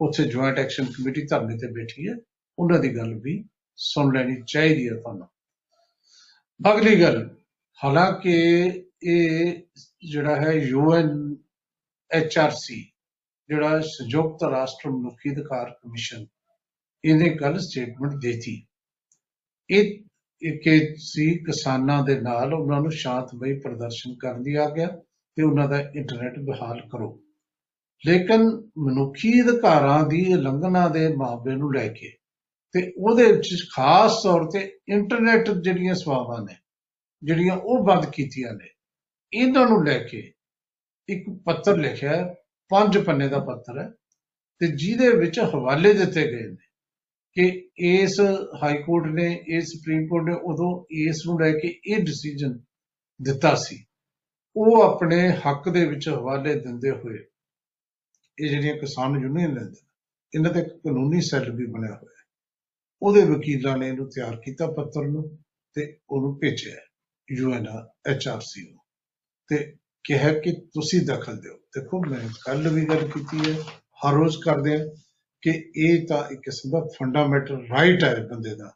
[0.00, 2.14] ਉੱਥੇ ਜੁਆਇੰਟ ਐਕਸ਼ਨ ਕਮੇਟੀ ਧਰਨੇ ਤੇ ਬੈਠੀ ਹੈ।
[2.58, 3.44] ਉਹਨਾਂ ਦੀ ਗੱਲ ਵੀ
[3.76, 5.28] ਸੁਣ ਲੈਣੀ ਚਾਹੀਦੀ ਹੈ ਤੁਹਾਨੂੰ।
[6.60, 7.16] ਅਗਲੀ ਗੱਲ,
[7.80, 8.32] ਹਾਲਾਂਕਿ
[9.02, 9.54] ਇਹ
[10.10, 11.10] ਜਿਹੜਾ ਹੈ ਯੂਐਨ
[12.10, 12.80] ਐਚਆਰਸੀ
[13.48, 16.24] ਜਿਹੜਾ ਸੰਯੁਕਤ ਰਾਸ਼ਟਰ ਮਨੁੱਖੀ ਅਧਿਕਾਰ ਕਮਿਸ਼ਨ,
[17.04, 18.56] ਇਹਨੇ ਕੱਲ ਸਟੇਟਮੈਂਟ ਦਿੱਤੀ।
[19.70, 19.94] ਇਹ
[20.42, 24.86] ਇਹ ਕਿ ਸੀ ਕਿਸਾਨਾਂ ਦੇ ਨਾਲ ਉਹਨਾਂ ਨੂੰ ਸ਼ਾਂਤਮਈ ਪ੍ਰਦਰਸ਼ਨ ਕਰਨ ਦੀ ਆਗਿਆ
[25.36, 27.08] ਤੇ ਉਹਨਾਂ ਦਾ ਇੰਟਰਨੈਟ ਬਹਾਲ ਕਰੋ।
[28.04, 28.42] ਲੇਕਿਨ
[28.78, 32.12] ਮਨੁੱਖੀ ਅਧਿਕਾਰਾਂ ਦੀ ਉਲੰਘਣਾ ਦੇ ਮਾਮਲੇ ਨੂੰ ਲੈ ਕੇ
[32.76, 36.56] ਤੇ ਉਹਦੇ ਵਿੱਚ ਖਾਸ ਤੌਰ ਤੇ ਇੰਟਰਨੈਟ ਜਿਹੜੀਆਂ ਸੇਵਾਵਾਂ ਨੇ
[37.22, 38.68] ਜਿਹੜੀਆਂ ਉਹ ਬੰਦ ਕੀਤੀਆਂ ਨੇ
[39.32, 40.32] ਇਹਨਾਂ ਨੂੰ ਲੈ ਕੇ
[41.08, 42.34] ਇੱਕ ਪੱਤਰ ਲਿਖਿਆ ਹੈ,
[42.68, 43.88] ਪੰਜ ਪੰਨੇ ਦਾ ਪੱਤਰ ਹੈ
[44.58, 46.66] ਤੇ ਜਿਹਦੇ ਵਿੱਚ ਹਵਾਲੇ ਦਿੱਤੇ ਗਏ ਨੇ
[47.32, 48.20] ਕਿ ਇਸ
[48.62, 52.58] ਹਾਈ ਕੋਰਟ ਨੇ ਇਸ ਸੁਪਰੀਮ ਕੋਰਟ ਨੇ ਉਦੋਂ ਇਸ ਨੂੰ ਲੈ ਕੇ ਇਹ ਡਿਸੀਜਨ
[53.22, 53.86] ਦਿੱਤਾ ਸੀ।
[54.56, 57.18] ਉਹ ਆਪਣੇ ਹੱਕ ਦੇ ਵਿੱਚ ਹਵਾਲੇ ਦਿੰਦੇ ਹੋਏ
[58.38, 59.76] ਇਹ ਜਿਹੜੀਆਂ ਕਿਸਾਨ ਯੂਨੀਅਨ ਨੇ
[60.34, 62.15] ਇਹਨਾਂ ਤੇ ਇੱਕ ਕਾਨੂੰਨੀ ਸੈੱਲ ਵੀ ਬਣਿਆ ਹੋਇਆ। ਹੈ
[63.02, 65.38] ਉਹਦੇ ਵਕੀਲਾਂ ਨੇ ਇਹਨੂੰ ਤਿਆਰ ਕੀਤਾ ਪੱਤਰ ਨੂੰ
[65.74, 66.76] ਤੇ ਉਹਨੂੰ ਭੇਜਿਆ
[67.30, 67.66] ਯੂਐਨ
[68.06, 68.78] ਐਚਆਰਸੀ ਨੂੰ।
[69.48, 73.58] ਤੇ ਕਿਹਾ ਕਿ ਤੁਸੀਂ ਦਖਲ ਦਿਓ। ਦੇਖੋ, ਮੈਂ ਕੱਲ ਵੀ ਗੱਲ ਕੀਤੀ ਹੈ,
[74.00, 74.86] ਹਰ ਰੋਜ਼ ਕਰਦੇ ਆ
[75.42, 78.72] ਕਿ ਇਹ ਤਾਂ ਇੱਕ ਕਿਸਮ ਦਾ ਫੰਡਾਮੈਂਟਲ ਰਾਈਟ ਹੈ ਬੰਦੇ ਦਾ,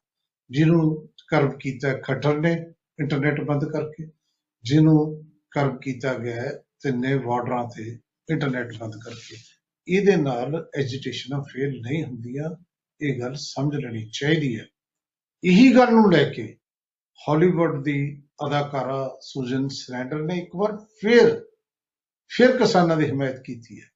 [0.50, 2.52] ਜਿਹਨੂੰ ਕਰਵ ਕੀਤਾ ਖੱਟਰ ਨੇ
[3.00, 4.10] ਇੰਟਰਨੈਟ ਬੰਦ ਕਰਕੇ,
[4.62, 6.52] ਜਿਹਨੂੰ ਕਰਵ ਕੀਤਾ ਗਿਆ ਹੈ
[6.82, 7.98] ਤਿੰਨੇ ਬਾਰਡਰਾਂ ਤੇ
[8.30, 9.36] ਇੰਟਰਨੈਟ ਬੰਦ ਕਰਕੇ।
[9.88, 12.56] ਇਹਦੇ ਨਾਲ ਐਜੀਟੇਸ਼ਨਾਂ ਫੇਲ ਨਹੀਂ ਹੁੰਦੀਆਂ।
[13.02, 14.66] ਇਹ ਗੱਲ ਸਮਝ ਲੈਣੀ ਚਾਹੀਦੀ ਹੈ।
[15.44, 16.56] ਇਹੀ ਗੱਲ ਨੂੰ ਲੈ ਕੇ
[17.28, 21.46] ਹਾਲੀਵੁੱਡ ਦੀ ਅਦਾਕਾਰਾ ਸੁਜਨ ਸਰੈਂਡਰ ਨੇ ਇੱਕ ਵਾਰ ਫਿਰ
[22.28, 23.86] ਫਿਰ ਕਿਸਾਨਾਂ ਦੀ ਹਮਾਇਤ ਕੀਤੀ ਹੈ।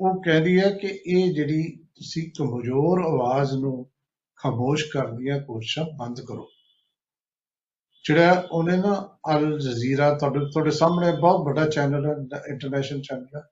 [0.00, 3.90] ਉਹ ਕਹਿੰਦੀ ਹੈ ਕਿ ਇਹ ਜਿਹੜੀ ਤੁਸੀਂ ਕਮਜ਼ੋਰ ਆਵਾਜ਼ ਨੂੰ
[4.36, 6.48] ਖਾਮੋਸ਼ ਕਰਨ ਦੀਆਂ ਕੋਸ਼ਿਸ਼ਾਂ ਬੰਦ ਕਰੋ।
[8.04, 13.42] ਜਿਹੜਾ ਉਹਨੇ ਨਾ ਅਲ ਜਜ਼ੀਰਾ ਤੁਹਾਡੇ ਤੁਹਾਡੇ ਸਾਹਮਣੇ ਬਹੁਤ ਵੱਡਾ ਚੈਨਲ ਹੈ, ਇੰਟਰਨੈਸ਼ਨਲ ਚੈਨਲ ਹੈ।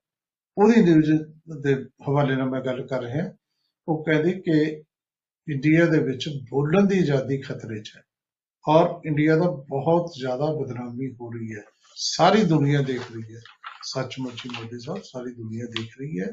[0.59, 1.13] ਉਹਦੀ ਨਿਊਜ਼
[1.63, 1.75] ਦੇ
[2.09, 3.33] ਹਵਾਲੇ ਨਾਲ ਮੈਂ ਗੱਲ ਕਰ ਰਿਹਾ।
[3.89, 4.83] ਉਹ ਕਹਿੰਦੀ ਕਿ
[5.49, 8.03] ਇੰਡੀਆ ਦੇ ਵਿੱਚ ਬੋਲਣ ਦੀ ਆਜ਼ਾਦੀ ਖਤਰੇ 'ਚ ਹੈ
[8.69, 11.63] ਔਰ ਇੰਡੀਆ ਦਾ ਬਹੁਤ ਜ਼ਿਆਦਾ ਬਦਨਾਮੀ ਹੋ ਰਹੀ ਹੈ।
[11.95, 13.41] ਸਾਰੀ ਦੁਨੀਆ ਦੇਖ ਰਹੀ ਹੈ।
[13.83, 16.27] ਸੱਚਮੁੱਚ ਹੀ ਮੋਦੀ ਸਾਹਿਬ, ਸਾਰੀ ਦੁਨੀਆ ਦੇਖ ਰਹੀ ਹੈ।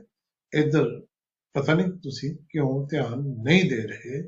[0.54, 1.06] ਇੱਧਰ
[1.54, 4.22] ਪਤਾ ਨਹੀਂ ਤੁਸੀਂ ਕਿਉਂ ਧਿਆਨ ਨਹੀਂ ਦੇ ਰਹੇ?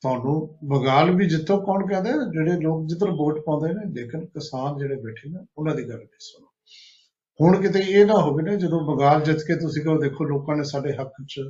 [0.00, 2.16] ਤੁਹਾਨੂੰ ਬਗਾਲ ਵੀ ਜਿੱਥੋਂ ਕੌਣ ਕਹਿੰਦਾ ਹੈ?
[2.16, 6.18] ਜਿਹੜੇ ਲੋਕ ਜਿੱਧਰ ਵੋਟ ਪਾਉਂਦੇ ਨੇ, ਲੇਕਿਨ ਕਿਸਾਨ ਜਿਹੜੇ ਬੈਠੇ ਨੇ, ਉਹਨਾਂ ਦੀ ਗੱਲ ਨਹੀਂ
[6.20, 6.46] ਸੁਣੋ।
[7.40, 10.64] ਹੁਣ ਕਿਤੇ ਇਹ ਨਾ ਹੋਵੇ ਨਾ ਜਦੋਂ ਬਗਾਲ ਜਿੱਤ ਕੇ ਤੁਸੀਂ ਕਹੋ ਦੇਖੋ ਲੋਕਾਂ ਨੇ
[10.64, 11.40] ਸਾਡੇ ਹੱਕ 'ਚ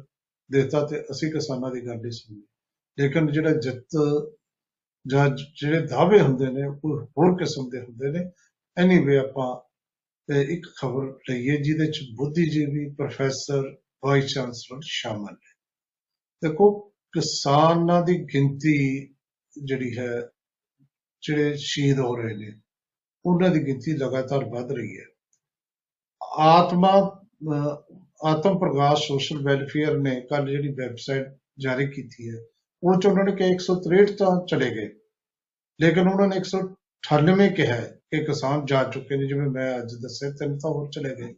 [0.52, 2.42] ਦਿੱਤਾ ਤੇ ਅਸੀਂ ਕਿਸਾਨਾਂ ਦੀ ਗੱਲ ਨਹੀਂ ਸੁਣੀ
[2.98, 3.88] ਲੇਕਿਨ ਜਿਹੜਾ ਜਿੱਤ
[5.06, 8.30] ਜਾਂ ਜਿਹੜੇ ਦਾਅਵੇ ਹੁੰਦੇ ਨੇ, ਉਹ ਹੋਰ ਕਿਸਮ ਦੇ ਹੁੰਦੇ ਨੇ।
[8.76, 9.68] ਐਨੀਵੇ ਆਪਾਂ
[10.26, 15.52] ਤੇ ਇੱਕ ਖਬਰ ਲਈਏ, ਜਿਹਦੇ ਚ ਬੁੱਧੀਜੀਵੀ ਪ੍ਰੋਫੈਸਰ, ਵਾਈਸ ਚਾਂਸਲਰ ਸ਼ਾਮਲ ਨੇ।
[16.48, 16.80] ਦੇਖੋ,
[17.12, 19.08] ਕਿਸਾਨਾਂ ਦੀ ਗਿਣਤੀ
[19.64, 20.28] ਜਿਹੜੀ ਹੈ,
[21.22, 22.60] ਜਿਹੜੇ ਸ਼ਹੀਦ ਹੋ ਰਹੇ ਨੇ,
[23.26, 25.04] ਉਹਨਾਂ ਦੀ ਗਿਣਤੀ ਲਗਾਤਾਰ ਵੱਧ ਰਹੀ ਹੈ।
[26.38, 27.22] ਆਤਮਾ,
[27.52, 31.26] ਅਹ ਆਤਮ ਪ੍ਰਕਾਸ਼ ਸੋਸ਼ਲ ਵੈਲਫੇਅਰ ਨੇ ਕੱਲ ਜਿਹੜੀ ਵੈਬਸਾਈਟ
[31.58, 32.38] ਜਾਰੀ ਕੀਤੀ ਹੈ,
[32.82, 34.88] ਉਹ ਚ ਉਹਨਾਂ ਨੇ ਕਿ 163 ਤਾਂ ਚਲੇ ਗਏ,
[35.80, 40.30] ਲੇਕਿਨ ਉਹਨਾਂ ਨੇ 198 ਕਿਹਾ ਹੈ ਕਿ ਕਿਸਾਨ ਜਾ ਚੁੱਕੇ ਨੇ, ਜਿਵੇਂ ਮੈਂ ਅੱਜ ਦੱਸਿਆ,
[40.30, 41.32] ਤਿੰਨ ਤਾਂ ਹੋਰ ਚਲੇ ਗਏ।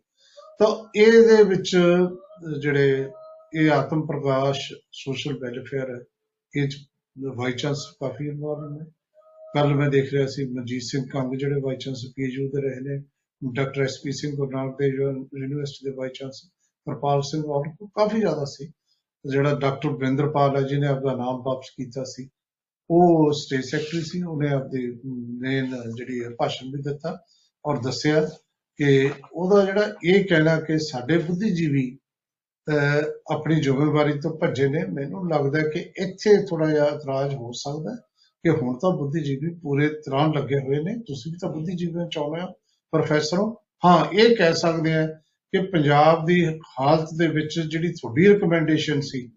[0.61, 1.71] ਤਾਂ ਇਹਦੇ ਵਿੱਚ
[2.63, 3.09] ਜਿਹੜੇ
[3.55, 5.89] ਇਹ ਆਤਮ ਪ੍ਰਕਾਸ਼ ਸੋਸ਼ਲ ਵੈਲਫੇਅਰ
[6.53, 6.77] ਇਹ ਚ
[7.37, 8.85] ਵਾਈਸ ਚਾਂਸ ਕਾਫੀ ਇਨਵੋਲਵ ਨੇ।
[9.55, 13.03] ਕੱਲ ਮੈਂ ਦੇਖ ਰਿਹਾ ਸੀ ਮਨਜੀਤ ਸਿੰਘ ਕੰਗ ਜਿਹੜੇ ਵਾਈਸ ਚਾਂਸ ਪੀਜੂ ਦੇ ਰਹੇ ਨੇ,
[13.43, 16.43] doctor SP Singh Guru Nanak Dev university ਦੇ ਵਾਈਸ ਚਾਂਸ
[16.87, 18.73] ਹਰਪਾਲ ਸਿੰਘ ਔਰ ਕਾਫੀ ਜ਼ਿਆਦਾ ਸੀ।
[19.25, 22.29] ਜਿਹੜਾ ਡਾਕਟਰ ਬਰਿੰਦਰਪਾਲ ਹੈ ਜਿਹਨੇ ਆਪਦਾ ਨਾਮ ਵਾਪਸ ਕੀਤਾ ਸੀ
[22.91, 24.87] ਉਹ ਸਟੇਟ ਸੈਕਟਰੀ ਸੀ। ਉਹਨੇ ਆਪਦੀ
[25.41, 27.17] ਮੇਨ ਜਿਹੜੀ ਹੈ ਭਾਸ਼ਣ ਵੀ ਦਿੱਤਾ
[27.65, 28.21] ਔਰ ਦੱਸਿਆ
[28.79, 31.91] ਕਿ ਉਹਦਾ ਜਿਹੜਾ ਇਹ ਕਹਿਣਾ ਕਿ ਸਾਡੇ ਬੁੱਧੀਜੀਵੀ
[32.67, 37.51] ਅਹ, ਆਪਣੀ ਜ਼ਿੰਮੇਵਾਰੀ ਤੋਂ ਭੱਜੇ ਨੇ ਮੈਨੂੰ ਲੱਗਦਾ ਹੈ ਕਿ ਇੱਥੇ ਥੋੜਾ ਜਿਹਾ ਇਤਰਾਜ਼ ਹੋ
[37.53, 37.97] ਸਕਦਾ ਹੈ
[38.45, 42.47] ਕਿ ਹੁਣ ਤਾਂ ਬੁੱਧੀਜੀਵੀ ਪੂਰੇ ਤਰ੍ਹਾਂ ਲੱਗੇ ਹੋਏ ਨੇ। ਤੁਸੀਂ ਵੀ ਤਾਂ ਬੁੱਧੀਜੀਵੀਆਂ ਚਾਹੁੰਦੇ ਹੋ
[42.93, 43.47] ਪ੍ਰੋਫੈਸਰੋ
[43.85, 45.07] ਹਾਂ। ਇਹ ਕਹਿ ਸਕਦੇ ਆ
[45.55, 49.33] ਕਿ ਪੰਜਾਬ ਦੀ ਹਾਲਤ ਦੇ ਵਿੱਚ ਜਿਹੜੀ ਤੁਹਾਡੀ ਰეკਮੈਂਡੇਸ਼ਨ ਸੀ,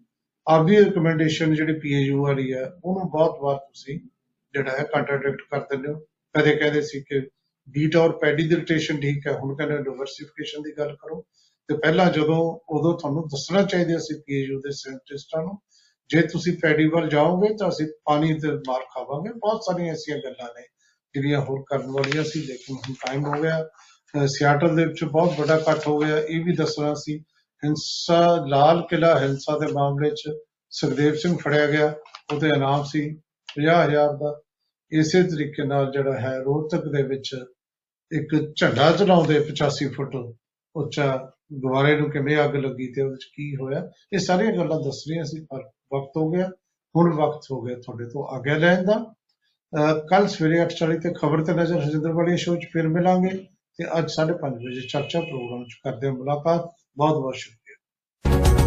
[0.46, 3.98] ਆਪਦੀ ਰეკਮੈਂਡੇਸ਼ਨ ਜਿਹੜੀ ਪੀਏਯੂ ਵਾਲੀ ਆ ਉਹਨੂੰ ਬਹੁਤ ਵਾਰ ਤੁਸੀਂ
[4.52, 6.00] ਜਿਹੜਾ ਹੈ ਕੰਟਰਡਿਕਟ ਕਰ ਦਿੰਦੇ ਹੋ।
[6.34, 7.20] ਕਦੇ ਕਹਿੰਦੇ ਸੀ ਕਿ
[7.68, 11.26] ਬੀਟ ਔਰ ਪੈਡੀ ਦੀ ਰੋਟੇਸ਼ਨ ਠੀਕ ਹੈ, ਹੁਣ ਕਹਿੰਦੇ ਡਾਇਵਰਸਿਫਿਕੇਸ਼ਨ ਦੀ ਗੱਲ ਕਰੋ।
[11.68, 15.58] ਤੇ ਪਹਿਲਾਂ ਜਦੋਂ, ਉਦੋਂ ਤੁਹਾਨੂੰ ਦੱਸਣਾ ਚਾਹੀਦਾ ਸੀ ਪੀਏਯੂ ਦੇ ਸਾਇੰਟਿਸਟਾਂ ਨੂੰ,
[16.08, 20.48] ਜੇ ਤੁਸੀਂ ਪੈਡੀ ਵੱਲ ਜਾਓਗੇ ਤਾਂ ਅਸੀਂ ਪਾਣੀ ਤੇ ਮਾਰ ਖਾਵਾਂਗੇ। ਬਹੁਤ ਸਾਰੀਆਂ ਐਸੀਆਂ ਗੱਲਾਂ
[20.48, 20.62] ਨੇ,
[21.14, 23.68] ਜਿਹੜੀਆਂ ਹੋਰ ਕਰਨ ਵਾਲੀਆਂ ਸੀ, ਲੇਕਿਨ ਹੁਣ ਟਾਈਮ ਹੋ ਗਿਆ।
[24.28, 27.18] ਸਿਆਟਲ ਦੇ ਵਿੱਚ ਬਹੁਤ ਵੱਡਾ ਇਕੱਠ ਹੋ ਗਿਆ। ਇਹ ਵੀ ਦੱਸਣਾ ਸੀ,
[27.62, 30.30] ਹਿੰਸਾ, ਲਾਲ ਕਿਲਾ ਹਿੰਸਾ ਦੇ ਮਾਮਲੇ 'ਚ
[30.72, 31.94] ਸੁਖਦੇਵ ਸਿੰਘ ਫੜਿਆ ਗਿਆ।
[32.32, 33.02] ਉਹਦੇ ਇਨਾਮ ਸੀ
[33.48, 34.40] 50000 ਦਾ।
[34.92, 37.34] ਇਸੇ ਤਰੀਕੇ ਨਾਲ ਜਿਹੜਾ ਹੈ, ਰੋਹਤਕ ਦੇ ਵਿੱਚ
[38.10, 40.14] ਇੱਕ ਝੰਡਾ ਚਲਾਉਂਦੇ 85 ਫੁੱਟ
[40.74, 41.06] ਉੱਚਾ
[41.52, 43.82] ਗੁਬਾਰੇ ਨੂੰ ਕਿਵੇਂ ਅੱਗ ਲੱਗੀ ਤੇ ਉਹਦੇ 'ਚ ਕੀ ਹੋਇਆ,
[44.12, 45.62] ਇਹ ਸਾਰੀਆਂ ਗੱਲਾਂ ਦੱਸ ਰਹੀਆਂ ਸੀ, ਪਰ
[45.94, 46.48] ਵਕਤ ਹੋ ਗਿਆ।
[46.94, 48.96] ਹੁਣ ਵਕਤ ਹੋ ਗਿਆ ਤੁਹਾਡੇ ਤੋਂ ਆਗਿਆ ਲੈਣ ਦਾ।
[50.10, 53.30] ਕੱਲ ਸਵੇਰੇ 8:40 ਤੇ ਖਬਰ ਤੇ ਨਜ਼ਰ ਹਜਿੰਦਰ ਵਾਲੀ ਸ਼ੋਅ 'ਚ ਫਿਰ ਮਿਲਾਂਗੇ।
[53.78, 57.57] ਤੇ ਅੱਜ 5:30 ਵਜੇ ਚਰਚਾ ਪ੍ਰੋਗਰਾਮ 'ਚ ਕਰਦੇ ਹਾਂ ਮੁਲਾਕਾਤ। ਬਹੁਤ ਬਹੁਤ ਸ਼ੁਕਰੀਆ।